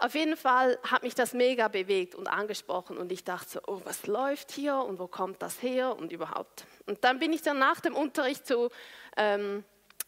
Auf 0.01 0.15
jeden 0.15 0.37
Fall 0.37 0.79
hat 0.85 1.03
mich 1.03 1.17
das 1.17 1.33
mega 1.33 1.67
bewegt 1.67 2.15
und 2.15 2.29
angesprochen 2.29 2.99
und 2.99 3.11
ich 3.11 3.25
dachte 3.25 3.51
so, 3.51 3.61
oh, 3.67 3.81
was 3.85 4.07
läuft 4.07 4.53
hier 4.53 4.77
und 4.77 5.01
wo 5.01 5.09
kommt 5.09 5.43
das 5.43 5.61
her 5.61 5.97
und 5.97 6.13
überhaupt. 6.13 6.65
Und 6.87 7.03
dann 7.03 7.19
bin 7.19 7.33
ich 7.33 7.43
dann 7.43 7.59
nach 7.59 7.81
dem 7.81 7.97
Unterricht 7.97 8.47
zu 8.47 8.71
ähm, 9.17 9.65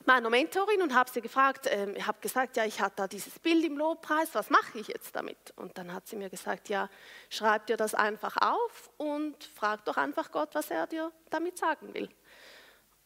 meiner 0.07 0.31
Mentorin 0.31 0.81
und 0.81 0.94
habe 0.94 1.11
sie 1.11 1.20
gefragt, 1.20 1.66
ähm, 1.68 1.94
ich 1.96 2.07
habe 2.07 2.20
gesagt, 2.20 2.57
ja, 2.57 2.64
ich 2.64 2.81
hatte 2.81 2.94
da 2.98 3.09
dieses 3.09 3.37
Bild 3.40 3.64
im 3.64 3.76
Lobpreis, 3.76 4.29
was 4.33 4.48
mache 4.48 4.79
ich 4.79 4.87
jetzt 4.87 5.16
damit? 5.16 5.53
Und 5.57 5.76
dann 5.76 5.92
hat 5.92 6.07
sie 6.07 6.14
mir 6.14 6.31
gesagt, 6.31 6.68
ja, 6.68 6.88
schreib 7.29 7.66
dir 7.66 7.76
das 7.76 7.96
einfach 7.96 8.37
auf 8.37 8.90
und 8.96 9.42
frag 9.42 9.85
doch 9.87 9.96
einfach 9.96 10.31
Gott, 10.31 10.50
was 10.53 10.70
er 10.70 10.87
dir 10.87 11.11
damit 11.31 11.59
sagen 11.59 11.92
will. 11.94 12.09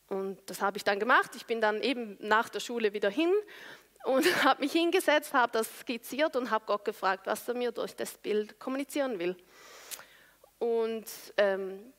Und 0.09 0.39
das 0.51 0.61
habe 0.61 0.77
ich 0.77 0.85
dann 0.85 1.01
gemacht. 1.01 1.35
Ich 1.35 1.47
bin 1.47 1.63
dann 1.63 1.81
eben 1.81 2.19
nach 2.21 2.51
der 2.51 2.61
Schule 2.61 2.93
wieder 2.93 3.09
hin 3.09 3.33
und 4.05 4.25
habe 4.45 4.63
mich 4.63 4.73
hingesetzt, 4.73 5.33
habe 5.33 5.53
das 5.53 5.81
skizziert 5.81 6.37
und 6.37 6.51
habe 6.51 6.65
Gott 6.67 6.85
gefragt, 6.85 7.27
was 7.27 7.47
er 7.49 7.55
mir 7.55 7.73
durch 7.73 7.95
das 7.97 8.17
Bild 8.19 8.59
kommunizieren 8.59 9.19
will. 9.19 9.37
Und 10.59 11.07
ähm, 11.37 11.93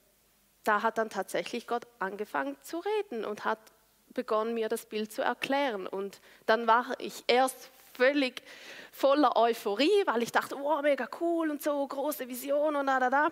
da 0.64 0.82
hat 0.82 0.98
dann 0.98 1.10
tatsächlich 1.10 1.68
Gott 1.68 1.86
angefangen 2.00 2.58
zu 2.62 2.80
reden 2.80 3.26
und 3.26 3.46
hat 3.46 3.60
begonnen, 4.14 4.54
mir 4.54 4.70
das 4.70 4.86
Bild 4.86 5.12
zu 5.12 5.22
erklären. 5.22 5.88
Und 5.88 6.22
dann 6.46 6.68
war 6.68 6.96
ich 7.00 7.24
erst 7.28 7.70
völlig 7.94 8.42
voller 8.92 9.36
Euphorie, 9.38 10.06
weil 10.06 10.24
ich 10.24 10.32
dachte, 10.32 10.56
oh, 10.56 10.82
mega 10.82 11.08
cool 11.20 11.52
und 11.52 11.62
so, 11.62 11.86
große 11.86 12.28
Vision 12.28 12.76
und 12.76 12.88
da, 12.88 13.00
da, 13.00 13.10
da. 13.10 13.28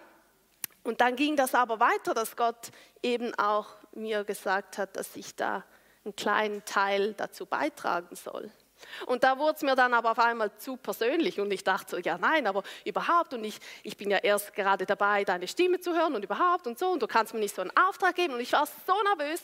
Und 0.83 1.01
dann 1.01 1.15
ging 1.15 1.35
das 1.35 1.55
aber 1.55 1.79
weiter, 1.79 2.13
dass 2.13 2.35
Gott 2.35 2.71
eben 3.01 3.33
auch 3.35 3.67
mir 3.93 4.23
gesagt 4.23 4.77
hat, 4.77 4.95
dass 4.97 5.15
ich 5.15 5.35
da 5.35 5.63
einen 6.03 6.15
kleinen 6.15 6.65
Teil 6.65 7.13
dazu 7.13 7.45
beitragen 7.45 8.15
soll. 8.15 8.51
Und 9.05 9.23
da 9.23 9.37
wurde 9.37 9.55
es 9.55 9.61
mir 9.61 9.75
dann 9.75 9.93
aber 9.93 10.11
auf 10.11 10.19
einmal 10.19 10.55
zu 10.57 10.77
persönlich 10.77 11.39
und 11.39 11.51
ich 11.51 11.63
dachte 11.63 11.95
so, 11.95 11.97
ja 11.97 12.17
nein, 12.17 12.47
aber 12.47 12.63
überhaupt 12.85 13.33
und 13.33 13.43
ich, 13.43 13.59
ich 13.83 13.97
bin 13.97 14.09
ja 14.11 14.17
erst 14.17 14.53
gerade 14.53 14.85
dabei, 14.85 15.23
deine 15.23 15.47
Stimme 15.47 15.79
zu 15.79 15.93
hören 15.93 16.15
und 16.15 16.23
überhaupt 16.23 16.67
und 16.67 16.79
so 16.79 16.89
und 16.89 17.01
du 17.01 17.07
kannst 17.07 17.33
mir 17.33 17.39
nicht 17.39 17.55
so 17.55 17.61
einen 17.61 17.71
Auftrag 17.75 18.15
geben 18.15 18.33
und 18.33 18.39
ich 18.39 18.53
war 18.53 18.65
so 18.65 18.93
nervös, 19.15 19.41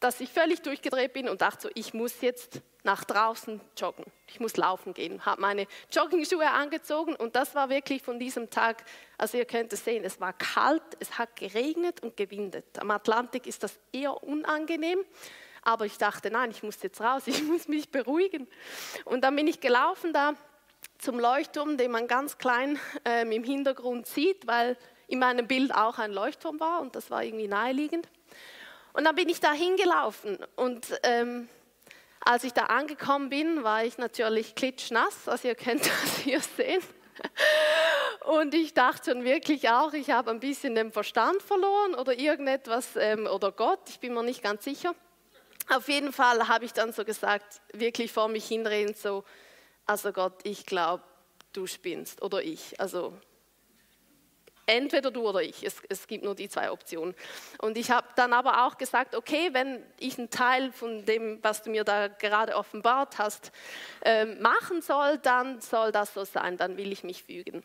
dass 0.00 0.20
ich 0.20 0.30
völlig 0.30 0.62
durchgedreht 0.62 1.12
bin 1.12 1.28
und 1.28 1.42
dachte 1.42 1.62
so, 1.62 1.70
ich 1.74 1.94
muss 1.94 2.20
jetzt 2.20 2.60
nach 2.84 3.04
draußen 3.04 3.60
joggen, 3.76 4.04
ich 4.26 4.40
muss 4.40 4.56
laufen 4.56 4.92
gehen, 4.92 5.24
habe 5.24 5.40
meine 5.40 5.66
Joggingschuhe 5.92 6.50
angezogen 6.50 7.14
und 7.14 7.36
das 7.36 7.54
war 7.54 7.68
wirklich 7.68 8.02
von 8.02 8.18
diesem 8.18 8.50
Tag, 8.50 8.84
also 9.18 9.38
ihr 9.38 9.44
könnt 9.44 9.72
es 9.72 9.84
sehen, 9.84 10.04
es 10.04 10.20
war 10.20 10.32
kalt, 10.32 10.82
es 10.98 11.18
hat 11.18 11.36
geregnet 11.36 12.02
und 12.02 12.16
gewindet. 12.16 12.64
Am 12.80 12.90
Atlantik 12.90 13.46
ist 13.46 13.62
das 13.62 13.78
eher 13.92 14.22
unangenehm. 14.24 14.98
Aber 15.62 15.86
ich 15.86 15.96
dachte, 15.96 16.30
nein, 16.30 16.50
ich 16.50 16.62
muss 16.62 16.82
jetzt 16.82 17.00
raus, 17.00 17.22
ich 17.26 17.42
muss 17.42 17.68
mich 17.68 17.90
beruhigen. 17.90 18.46
Und 19.04 19.22
dann 19.22 19.36
bin 19.36 19.46
ich 19.46 19.60
gelaufen 19.60 20.12
da 20.12 20.34
zum 20.98 21.18
Leuchtturm, 21.18 21.76
den 21.76 21.90
man 21.90 22.06
ganz 22.06 22.38
klein 22.38 22.78
ähm, 23.04 23.32
im 23.32 23.44
Hintergrund 23.44 24.06
sieht, 24.06 24.46
weil 24.46 24.76
in 25.08 25.18
meinem 25.18 25.46
Bild 25.46 25.74
auch 25.74 25.98
ein 25.98 26.12
Leuchtturm 26.12 26.58
war 26.60 26.80
und 26.80 26.94
das 26.96 27.10
war 27.10 27.22
irgendwie 27.22 27.48
naheliegend. 27.48 28.08
Und 28.92 29.04
dann 29.04 29.14
bin 29.14 29.28
ich 29.28 29.40
da 29.40 29.52
hingelaufen 29.52 30.38
und 30.56 30.86
ähm, 31.02 31.48
als 32.24 32.44
ich 32.44 32.52
da 32.52 32.66
angekommen 32.66 33.30
bin, 33.30 33.64
war 33.64 33.84
ich 33.84 33.98
natürlich 33.98 34.54
klitschnass, 34.54 35.28
also 35.28 35.48
ihr 35.48 35.54
könnt 35.54 35.86
das 35.86 36.18
hier 36.22 36.40
sehen. 36.40 36.82
Und 38.24 38.54
ich 38.54 38.74
dachte 38.74 39.10
schon 39.10 39.24
wirklich 39.24 39.68
auch, 39.68 39.92
ich 39.92 40.10
habe 40.10 40.30
ein 40.30 40.40
bisschen 40.40 40.74
den 40.74 40.92
Verstand 40.92 41.42
verloren 41.42 41.94
oder 41.94 42.18
irgendetwas 42.18 42.96
ähm, 42.96 43.26
oder 43.26 43.50
Gott, 43.50 43.80
ich 43.88 43.98
bin 43.98 44.14
mir 44.14 44.22
nicht 44.22 44.42
ganz 44.42 44.64
sicher. 44.64 44.94
Auf 45.68 45.88
jeden 45.88 46.12
Fall 46.12 46.48
habe 46.48 46.64
ich 46.64 46.72
dann 46.72 46.92
so 46.92 47.04
gesagt, 47.04 47.60
wirklich 47.72 48.12
vor 48.12 48.28
mich 48.28 48.46
hinreden, 48.46 48.94
so, 48.94 49.24
also 49.86 50.12
Gott, 50.12 50.40
ich 50.44 50.66
glaube, 50.66 51.02
du 51.52 51.66
spinnst 51.66 52.22
oder 52.22 52.42
ich. 52.42 52.80
Also 52.80 53.14
entweder 54.66 55.10
du 55.10 55.28
oder 55.28 55.42
ich. 55.42 55.64
Es, 55.64 55.76
es 55.88 56.06
gibt 56.06 56.24
nur 56.24 56.34
die 56.34 56.48
zwei 56.48 56.70
Optionen. 56.70 57.14
Und 57.58 57.76
ich 57.76 57.90
habe 57.90 58.06
dann 58.16 58.32
aber 58.32 58.66
auch 58.66 58.78
gesagt, 58.78 59.14
okay, 59.14 59.50
wenn 59.52 59.82
ich 59.98 60.18
einen 60.18 60.30
Teil 60.30 60.72
von 60.72 61.04
dem, 61.04 61.38
was 61.42 61.62
du 61.62 61.70
mir 61.70 61.84
da 61.84 62.08
gerade 62.08 62.56
offenbart 62.56 63.18
hast, 63.18 63.52
äh, 64.02 64.24
machen 64.24 64.82
soll, 64.82 65.18
dann 65.18 65.60
soll 65.60 65.92
das 65.92 66.14
so 66.14 66.24
sein, 66.24 66.56
dann 66.56 66.76
will 66.76 66.92
ich 66.92 67.04
mich 67.04 67.22
fügen. 67.24 67.62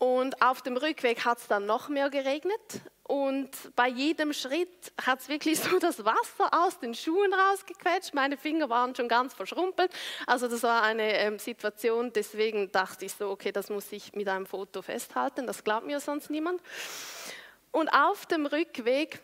Und 0.00 0.40
auf 0.40 0.62
dem 0.62 0.78
Rückweg 0.78 1.26
hat 1.26 1.40
es 1.40 1.46
dann 1.46 1.66
noch 1.66 1.90
mehr 1.90 2.08
geregnet. 2.08 2.80
Und 3.02 3.50
bei 3.76 3.86
jedem 3.86 4.32
Schritt 4.32 4.92
hat 5.04 5.20
es 5.20 5.28
wirklich 5.28 5.60
so 5.60 5.78
das 5.78 6.02
Wasser 6.06 6.48
aus 6.52 6.78
den 6.78 6.94
Schuhen 6.94 7.34
rausgequetscht. 7.34 8.14
Meine 8.14 8.38
Finger 8.38 8.70
waren 8.70 8.94
schon 8.94 9.08
ganz 9.08 9.34
verschrumpelt. 9.34 9.92
Also 10.26 10.48
das 10.48 10.62
war 10.62 10.82
eine 10.82 11.18
ähm, 11.18 11.38
Situation, 11.38 12.14
deswegen 12.14 12.72
dachte 12.72 13.04
ich 13.04 13.12
so, 13.12 13.28
okay, 13.28 13.52
das 13.52 13.68
muss 13.68 13.92
ich 13.92 14.14
mit 14.14 14.26
einem 14.26 14.46
Foto 14.46 14.80
festhalten. 14.80 15.46
Das 15.46 15.64
glaubt 15.64 15.84
mir 15.84 16.00
sonst 16.00 16.30
niemand. 16.30 16.62
Und 17.70 17.90
auf 17.90 18.24
dem 18.24 18.46
Rückweg 18.46 19.20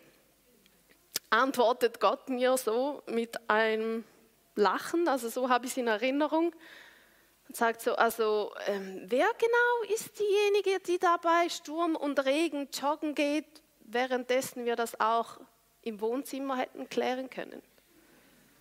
antwortet 1.31 1.99
Gott 1.99 2.29
mir 2.29 2.55
so 2.55 3.01
mit 3.07 3.49
einem 3.49 4.03
Lachen, 4.53 5.07
also 5.07 5.27
so 5.27 5.49
habe 5.49 5.65
ich 5.65 5.71
es 5.71 5.77
in 5.77 5.87
Erinnerung 5.87 6.53
und 7.47 7.55
sagt 7.55 7.81
so, 7.81 7.95
also 7.95 8.53
ähm, 8.65 9.03
wer 9.05 9.27
genau 9.37 9.93
ist 9.93 10.19
diejenige, 10.19 10.79
die 10.85 10.99
da 10.99 11.17
bei 11.17 11.49
Sturm 11.49 11.95
und 11.95 12.23
Regen 12.25 12.69
joggen 12.71 13.15
geht, 13.15 13.45
währenddessen 13.79 14.65
wir 14.65 14.75
das 14.75 14.99
auch 14.99 15.39
im 15.81 16.01
Wohnzimmer 16.01 16.57
hätten 16.57 16.89
klären 16.89 17.29
können? 17.29 17.61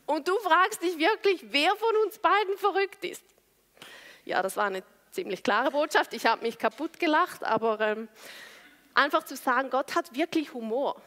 Und 0.07 0.29
du 0.29 0.39
fragst 0.39 0.83
dich 0.83 0.99
wirklich, 0.99 1.45
wer 1.51 1.75
von 1.75 1.97
uns 2.05 2.19
beiden 2.19 2.57
verrückt 2.59 3.05
ist. 3.05 3.25
Ja, 4.25 4.41
das 4.43 4.57
war 4.57 4.67
eine 4.67 4.85
ziemlich 5.11 5.43
klare 5.43 5.73
Botschaft. 5.73 6.15
Ich 6.15 6.27
habe 6.27 6.43
mich 6.43 6.59
kaputt 6.59 7.01
gelacht, 7.01 7.43
aber 7.43 7.81
ähm, 7.81 8.09
einfach 8.95 9.25
zu 9.25 9.35
sagen, 9.35 9.71
Gott 9.71 9.97
hat 9.97 10.15
wirklich 10.15 10.55
Humor. 10.55 11.01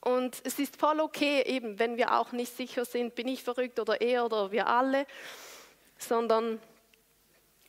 Und 0.00 0.42
es 0.44 0.58
ist 0.58 0.76
voll 0.76 1.00
okay, 1.00 1.42
eben, 1.42 1.78
wenn 1.78 1.96
wir 1.96 2.14
auch 2.14 2.32
nicht 2.32 2.54
sicher 2.56 2.84
sind, 2.84 3.14
bin 3.14 3.28
ich 3.28 3.42
verrückt 3.42 3.78
oder 3.78 4.00
er 4.00 4.26
oder 4.26 4.50
wir 4.52 4.66
alle, 4.66 5.06
sondern 5.96 6.60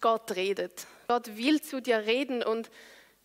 Gott 0.06 0.36
redet. 0.36 0.86
Gott 1.08 1.36
will 1.36 1.60
zu 1.64 1.82
dir 1.82 2.06
reden. 2.06 2.44
Und 2.44 2.70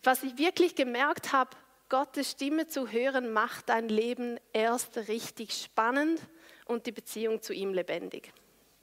was 0.02 0.22
ich 0.22 0.38
wirklich 0.38 0.74
gemerkt 0.74 1.30
habe, 1.30 1.50
Gottes 1.90 2.30
Stimme 2.30 2.68
zu 2.68 2.88
hören, 2.90 3.34
macht 3.34 3.68
dein 3.68 3.90
Leben 3.90 4.40
erst 4.54 4.96
richtig 4.96 5.52
spannend 5.52 6.22
und 6.64 6.86
die 6.86 6.92
Beziehung 6.92 7.42
zu 7.42 7.52
ihm 7.52 7.74
lebendig. 7.74 8.32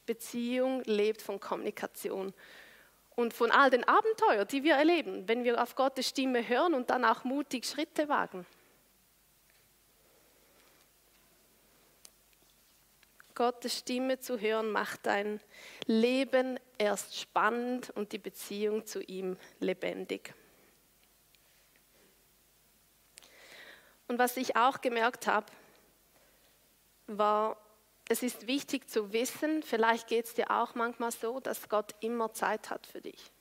Beziehung 0.05 0.83
lebt 0.83 1.23
von 1.23 1.39
Kommunikation 1.39 2.35
und 3.15 3.33
von 3.33 3.49
all 3.49 3.71
den 3.71 3.83
Abenteuern, 3.83 4.47
die 4.47 4.63
wir 4.63 4.75
erleben, 4.75 5.27
wenn 5.27 5.43
wir 5.43 5.59
auf 5.59 5.73
Gottes 5.73 6.07
Stimme 6.07 6.47
hören 6.47 6.75
und 6.75 6.91
dann 6.91 7.03
auch 7.03 7.23
mutig 7.23 7.65
Schritte 7.65 8.07
wagen. 8.09 8.45
Gottes 13.37 13.77
Stimme 13.77 14.19
zu 14.19 14.39
hören, 14.39 14.71
macht 14.71 15.05
dein 15.05 15.39
Leben 15.85 16.59
erst 16.79 17.19
spannend 17.19 17.91
und 17.91 18.11
die 18.11 18.17
Beziehung 18.17 18.87
zu 18.87 18.99
ihm 19.03 19.37
lebendig. 19.59 20.33
Und 24.07 24.17
was 24.17 24.37
ich 24.37 24.55
auch 24.55 24.81
gemerkt 24.81 25.27
habe, 25.27 25.45
war, 27.05 27.57
es 28.09 28.23
ist 28.23 28.47
wichtig 28.47 28.89
zu 28.89 29.13
wissen, 29.13 29.61
vielleicht 29.61 30.07
geht 30.07 30.25
es 30.25 30.33
dir 30.33 30.49
auch 30.49 30.73
manchmal 30.73 31.11
so, 31.11 31.39
dass 31.39 31.69
Gott 31.69 31.93
immer 31.99 32.33
Zeit 32.33 32.71
hat 32.71 32.87
für 32.87 33.01
dich. 33.01 33.31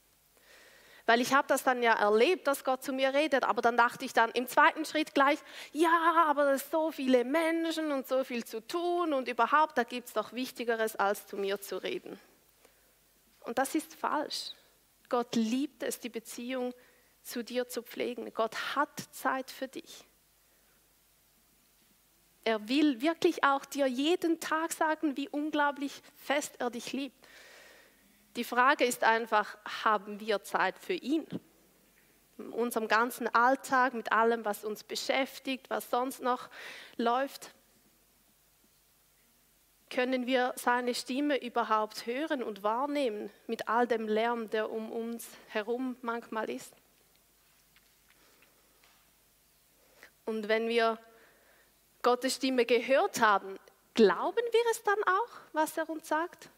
Weil 1.07 1.21
ich 1.21 1.33
habe 1.33 1.47
das 1.47 1.63
dann 1.63 1.83
ja 1.83 1.93
erlebt, 1.93 2.49
dass 2.49 2.65
Gott 2.65 2.83
zu 2.83 2.93
mir 2.93 3.15
redet, 3.15 3.45
aber 3.45 3.63
dann 3.63 3.77
dachte 3.77 4.05
ich 4.05 4.13
dann 4.13 4.31
im 4.33 4.49
zweiten 4.49 4.85
Schritt 4.85 5.15
gleich, 5.15 5.39
ja, 5.73 6.25
aber 6.27 6.51
es 6.53 6.63
sind 6.63 6.73
so 6.73 6.91
viele 6.91 7.25
Menschen 7.25 7.93
und 7.93 8.09
so 8.09 8.25
viel 8.25 8.45
zu 8.45 8.61
tun 8.67 9.13
und 9.13 9.29
überhaupt, 9.29 9.79
da 9.79 9.85
gibt 9.85 10.09
es 10.09 10.15
doch 10.15 10.33
Wichtigeres, 10.33 10.97
als 10.97 11.29
zu 11.29 11.37
mir 11.37 11.61
zu 11.61 11.81
reden. 11.81 12.19
Und 13.41 13.59
das 13.59 13.77
ist 13.77 13.95
falsch. 13.95 14.51
Gott 15.09 15.37
liebt 15.37 15.85
es, 15.85 16.01
die 16.01 16.09
Beziehung 16.09 16.75
zu 17.23 17.45
dir 17.45 17.69
zu 17.69 17.83
pflegen. 17.83 18.33
Gott 18.35 18.57
hat 18.75 19.01
Zeit 19.13 19.53
für 19.53 19.69
dich. 19.69 20.05
Er 22.43 22.69
will 22.69 23.01
wirklich 23.01 23.45
auch 23.45 23.65
dir 23.65 23.87
jeden 23.87 24.41
Tag 24.41 24.73
sagen, 24.73 25.17
wie 25.17 25.29
unglaublich 25.29 26.01
fest 26.17 26.55
er 26.59 26.71
dich 26.71 26.93
liebt. 26.93 27.27
Die 28.37 28.45
Frage 28.45 28.85
ist 28.85 29.03
einfach, 29.03 29.57
haben 29.83 30.21
wir 30.21 30.43
Zeit 30.43 30.79
für 30.79 30.93
ihn? 30.93 31.27
In 32.37 32.53
unserem 32.53 32.87
ganzen 32.87 33.35
Alltag, 33.35 33.95
mit 33.95 34.13
allem, 34.13 34.45
was 34.45 34.63
uns 34.63 34.85
beschäftigt, 34.85 35.71
was 35.71 35.89
sonst 35.89 36.21
noch 36.21 36.51
läuft, 36.99 37.55
können 39.89 40.27
wir 40.27 40.53
seine 40.57 40.95
Stimme 40.95 41.43
überhaupt 41.43 42.05
hören 42.05 42.43
und 42.43 42.63
wahrnehmen 42.63 43.31
mit 43.47 43.69
all 43.69 43.87
dem 43.87 44.07
Lärm, 44.07 44.51
der 44.51 44.71
um 44.71 44.93
uns 44.93 45.27
herum 45.49 45.97
manchmal 46.03 46.51
ist? 46.51 46.75
Und 50.27 50.49
wenn 50.49 50.69
wir 50.69 50.99
Gottes 52.03 52.35
Stimme 52.35 52.67
gehört 52.67 53.23
haben, 53.23 53.59
glauben 53.95 54.37
wir 54.37 54.71
es 54.73 54.83
dann 54.83 55.03
auch, 55.05 55.39
was 55.55 55.79
er 55.79 55.89
uns 55.89 56.07
sagt? 56.07 56.51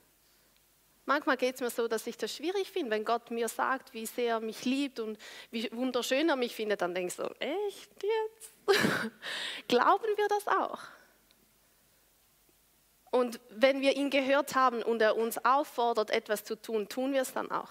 Manchmal 1.09 1.39
geht 1.39 1.55
es 1.55 1.63
mir 1.63 1.71
so, 1.71 1.89
dass 1.89 2.07
ich 2.07 2.19
das 2.19 2.37
schwierig 2.37 2.71
finde, 2.71 2.91
wenn 2.91 3.03
Gott 3.03 3.31
mir 3.31 3.49
sagt, 3.49 3.95
wie 3.95 4.05
sehr 4.05 4.35
er 4.35 4.41
mich 4.41 4.67
liebt 4.67 5.01
und 5.01 5.19
wie 5.51 5.73
wunderschön 5.73 6.29
er 6.29 6.37
mich 6.37 6.55
findet, 6.55 6.83
dann 6.83 6.95
ich 6.95 7.15
so, 7.15 7.25
echt 7.39 7.91
jetzt? 8.03 8.53
Glauben 9.69 10.05
wir 10.05 10.29
das 10.29 10.47
auch? 10.47 10.81
Und 13.11 13.41
wenn 13.49 13.81
wir 13.81 13.97
ihn 13.97 14.11
gehört 14.11 14.55
haben 14.55 14.83
und 14.83 15.01
er 15.01 15.17
uns 15.17 15.43
auffordert, 15.47 16.11
etwas 16.11 16.45
zu 16.45 16.61
tun, 16.61 16.91
tun 16.91 17.15
wir 17.15 17.23
es 17.23 17.33
dann 17.33 17.51
auch. 17.51 17.71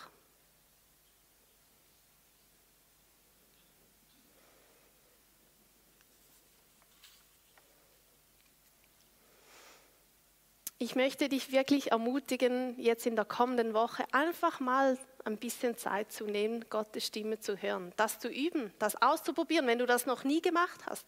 Ich 10.80 10.96
möchte 10.96 11.28
dich 11.28 11.52
wirklich 11.52 11.92
ermutigen, 11.92 12.80
jetzt 12.80 13.08
in 13.08 13.16
der 13.16 13.26
kommenden 13.26 13.74
Woche 13.74 14.06
einfach 14.12 14.60
mal 14.60 14.98
ein 15.26 15.38
bisschen 15.38 15.76
Zeit 15.76 16.12
zu 16.12 16.26
nehmen, 16.26 16.66
Gottes 16.70 17.08
Stimme 17.08 17.40
zu 17.40 17.60
hören, 17.62 17.94
das 17.98 18.20
zu 18.20 18.30
üben, 18.30 18.72
das 18.78 19.02
auszuprobieren, 19.02 19.66
wenn 19.66 19.80
du 19.80 19.88
das 19.88 20.06
noch 20.06 20.24
nie 20.24 20.40
gemacht 20.40 20.82
hast. 20.86 21.06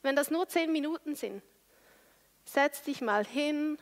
Wenn 0.00 0.16
das 0.16 0.30
nur 0.30 0.48
zehn 0.48 0.72
Minuten 0.72 1.14
sind, 1.14 1.42
setz 2.46 2.82
dich 2.82 3.02
mal 3.02 3.26
hin 3.26 3.78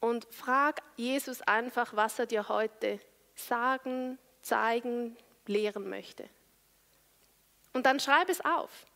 und 0.00 0.26
frag 0.32 0.82
Jesus 0.96 1.40
einfach, 1.42 1.94
was 1.94 2.18
er 2.18 2.26
dir 2.26 2.48
heute 2.48 2.98
sagen, 3.36 4.18
zeigen, 4.42 5.16
lehren 5.46 5.88
möchte. 5.88 6.28
Und 7.72 7.86
dann 7.86 8.00
schreib 8.00 8.28
es 8.28 8.44
auf. 8.44 8.86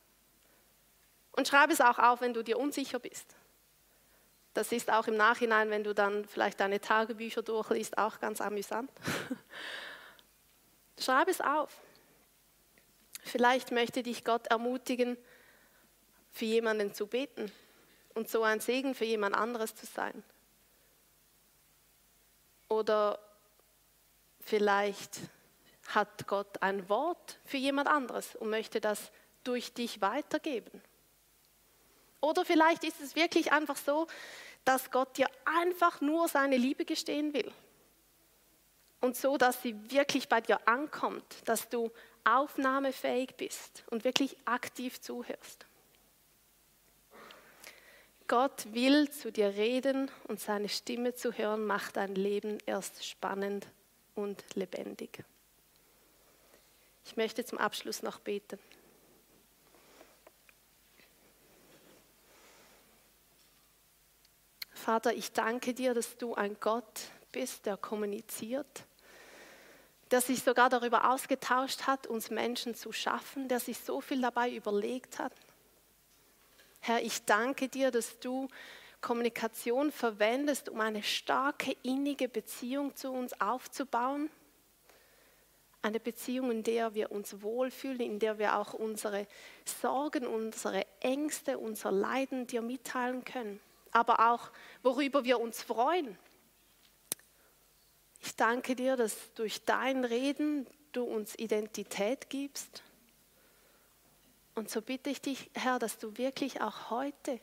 Und 1.30 1.46
schreib 1.46 1.70
es 1.70 1.80
auch 1.80 1.98
auf, 2.00 2.22
wenn 2.22 2.34
du 2.34 2.42
dir 2.42 2.58
unsicher 2.58 2.98
bist. 2.98 3.36
Das 4.56 4.72
ist 4.72 4.90
auch 4.90 5.06
im 5.06 5.18
Nachhinein, 5.18 5.68
wenn 5.68 5.84
du 5.84 5.94
dann 5.94 6.24
vielleicht 6.24 6.60
deine 6.60 6.80
Tagebücher 6.80 7.42
durchliest, 7.42 7.98
auch 7.98 8.20
ganz 8.20 8.40
amüsant. 8.40 8.90
Schreib 10.98 11.28
es 11.28 11.42
auf. 11.42 11.76
Vielleicht 13.22 13.70
möchte 13.70 14.02
dich 14.02 14.24
Gott 14.24 14.46
ermutigen, 14.46 15.18
für 16.32 16.46
jemanden 16.46 16.94
zu 16.94 17.06
beten 17.06 17.52
und 18.14 18.30
so 18.30 18.42
ein 18.44 18.60
Segen 18.60 18.94
für 18.94 19.04
jemand 19.04 19.34
anderes 19.34 19.74
zu 19.74 19.84
sein. 19.84 20.24
Oder 22.68 23.18
vielleicht 24.40 25.18
hat 25.88 26.26
Gott 26.26 26.62
ein 26.62 26.88
Wort 26.88 27.38
für 27.44 27.58
jemand 27.58 27.88
anderes 27.88 28.34
und 28.36 28.48
möchte 28.48 28.80
das 28.80 29.12
durch 29.44 29.74
dich 29.74 30.00
weitergeben. 30.00 30.80
Oder 32.20 32.44
vielleicht 32.44 32.84
ist 32.84 33.00
es 33.00 33.14
wirklich 33.16 33.52
einfach 33.52 33.76
so, 33.76 34.06
dass 34.66 34.90
Gott 34.90 35.16
dir 35.16 35.28
einfach 35.44 36.00
nur 36.00 36.28
seine 36.28 36.56
Liebe 36.56 36.84
gestehen 36.84 37.32
will. 37.32 37.50
Und 39.00 39.16
so, 39.16 39.38
dass 39.38 39.62
sie 39.62 39.90
wirklich 39.90 40.28
bei 40.28 40.40
dir 40.40 40.66
ankommt, 40.66 41.24
dass 41.44 41.68
du 41.68 41.90
aufnahmefähig 42.24 43.36
bist 43.36 43.84
und 43.90 44.04
wirklich 44.04 44.36
aktiv 44.44 45.00
zuhörst. 45.00 45.66
Gott 48.26 48.74
will 48.74 49.08
zu 49.10 49.30
dir 49.30 49.54
reden 49.54 50.10
und 50.24 50.40
seine 50.40 50.68
Stimme 50.68 51.14
zu 51.14 51.32
hören 51.32 51.64
macht 51.64 51.96
dein 51.96 52.16
Leben 52.16 52.58
erst 52.66 53.06
spannend 53.06 53.68
und 54.16 54.42
lebendig. 54.56 55.24
Ich 57.04 57.16
möchte 57.16 57.44
zum 57.44 57.58
Abschluss 57.58 58.02
noch 58.02 58.18
beten. 58.18 58.58
Vater, 64.86 65.14
ich 65.14 65.32
danke 65.32 65.74
dir, 65.74 65.94
dass 65.94 66.16
du 66.16 66.36
ein 66.36 66.58
Gott 66.60 67.10
bist, 67.32 67.66
der 67.66 67.76
kommuniziert, 67.76 68.84
der 70.12 70.20
sich 70.20 70.44
sogar 70.44 70.70
darüber 70.70 71.10
ausgetauscht 71.10 71.88
hat, 71.88 72.06
uns 72.06 72.30
Menschen 72.30 72.76
zu 72.76 72.92
schaffen, 72.92 73.48
der 73.48 73.58
sich 73.58 73.80
so 73.80 74.00
viel 74.00 74.20
dabei 74.20 74.48
überlegt 74.48 75.18
hat. 75.18 75.32
Herr, 76.78 77.02
ich 77.02 77.24
danke 77.24 77.68
dir, 77.68 77.90
dass 77.90 78.20
du 78.20 78.46
Kommunikation 79.00 79.90
verwendest, 79.90 80.68
um 80.68 80.80
eine 80.80 81.02
starke, 81.02 81.76
innige 81.82 82.28
Beziehung 82.28 82.94
zu 82.94 83.10
uns 83.10 83.40
aufzubauen. 83.40 84.30
Eine 85.82 85.98
Beziehung, 85.98 86.52
in 86.52 86.62
der 86.62 86.94
wir 86.94 87.10
uns 87.10 87.42
wohlfühlen, 87.42 87.98
in 87.98 88.18
der 88.20 88.38
wir 88.38 88.56
auch 88.56 88.72
unsere 88.72 89.26
Sorgen, 89.64 90.28
unsere 90.28 90.86
Ängste, 91.00 91.58
unser 91.58 91.90
Leiden 91.90 92.46
dir 92.46 92.62
mitteilen 92.62 93.24
können. 93.24 93.60
Aber 93.96 94.30
auch, 94.30 94.50
worüber 94.82 95.24
wir 95.24 95.40
uns 95.40 95.62
freuen. 95.62 96.18
Ich 98.20 98.36
danke 98.36 98.76
dir, 98.76 98.94
dass 98.94 99.32
durch 99.32 99.64
dein 99.64 100.04
Reden 100.04 100.66
du 100.92 101.02
uns 101.04 101.34
Identität 101.38 102.28
gibst. 102.28 102.82
Und 104.54 104.68
so 104.68 104.82
bitte 104.82 105.08
ich 105.08 105.22
dich, 105.22 105.50
Herr, 105.54 105.78
dass 105.78 105.96
du 105.96 106.18
wirklich 106.18 106.60
auch 106.60 106.90
heute 106.90 107.40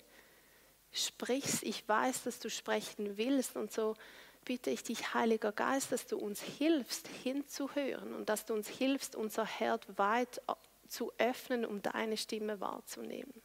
sprichst. 0.92 1.63
Ich 1.63 1.89
weiß, 1.89 2.22
dass 2.22 2.38
du 2.38 2.52
sprechen 2.52 3.18
willst. 3.18 3.56
Und 3.56 3.72
so 3.72 3.96
bitte 4.46 4.70
ich 4.70 4.84
dich, 4.84 5.16
Heiliger 5.16 5.54
Geist, 5.54 5.92
dass 5.92 6.06
du 6.06 6.20
uns 6.20 6.39
hilfst, 6.39 7.08
hinzuhören 7.08 8.13
und 8.13 8.30
dass 8.30 8.46
du 8.46 8.54
uns 8.54 8.68
hilfst, 8.68 9.16
unser 9.16 9.46
Herz 9.46 9.88
weit 9.96 10.39
zu 10.88 11.12
öffnen, 11.18 11.66
um 11.66 11.82
deine 11.82 12.16
Stimme 12.16 12.60
wahrzunehmen. 12.60 13.43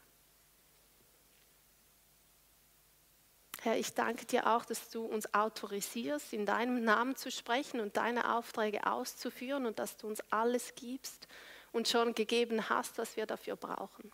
Herr, 3.62 3.76
ich 3.76 3.92
danke 3.92 4.24
dir 4.24 4.46
auch, 4.46 4.64
dass 4.64 4.88
du 4.90 5.04
uns 5.04 5.34
autorisierst, 5.34 6.32
in 6.32 6.46
deinem 6.46 6.84
Namen 6.84 7.16
zu 7.16 7.30
sprechen 7.30 7.80
und 7.80 7.96
deine 7.96 8.36
Aufträge 8.36 8.86
auszuführen 8.86 9.66
und 9.66 9.80
dass 9.80 9.96
du 9.96 10.06
uns 10.06 10.20
alles 10.30 10.74
gibst 10.76 11.26
und 11.72 11.88
schon 11.88 12.14
gegeben 12.14 12.68
hast, 12.68 12.98
was 12.98 13.16
wir 13.16 13.26
dafür 13.26 13.56
brauchen. 13.56 14.12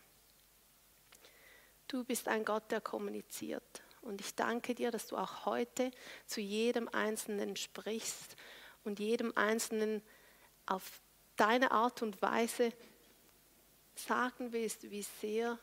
Du 1.88 2.04
bist 2.04 2.26
ein 2.26 2.44
Gott, 2.44 2.70
der 2.70 2.80
kommuniziert. 2.80 3.82
Und 4.00 4.22
ich 4.22 4.34
danke 4.34 4.74
dir, 4.74 4.90
dass 4.90 5.08
du 5.08 5.16
auch 5.16 5.44
heute 5.44 5.90
zu 6.26 6.40
jedem 6.40 6.88
Einzelnen 6.88 7.56
sprichst 7.56 8.36
und 8.82 8.98
jedem 8.98 9.36
Einzelnen 9.36 10.02
auf 10.64 11.02
deine 11.36 11.70
Art 11.70 12.00
und 12.00 12.22
Weise 12.22 12.72
sagen 13.94 14.52
willst, 14.52 14.90
wie 14.90 15.02
sehr 15.02 15.58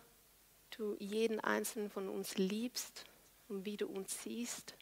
du 0.77 0.95
jeden 0.99 1.39
Einzelnen 1.39 1.89
von 1.89 2.09
uns 2.09 2.37
liebst 2.37 3.10
und 3.51 3.65
wie 3.65 3.77
du 3.77 3.87
uns 3.87 4.23
siehst 4.23 4.73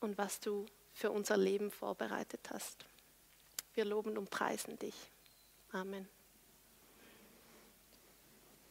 und 0.00 0.16
was 0.18 0.40
du 0.40 0.66
für 0.92 1.10
unser 1.10 1.36
Leben 1.36 1.70
vorbereitet 1.70 2.50
hast. 2.50 2.84
Wir 3.74 3.84
loben 3.84 4.18
und 4.18 4.30
preisen 4.30 4.78
dich. 4.78 4.94
Amen. 5.72 6.08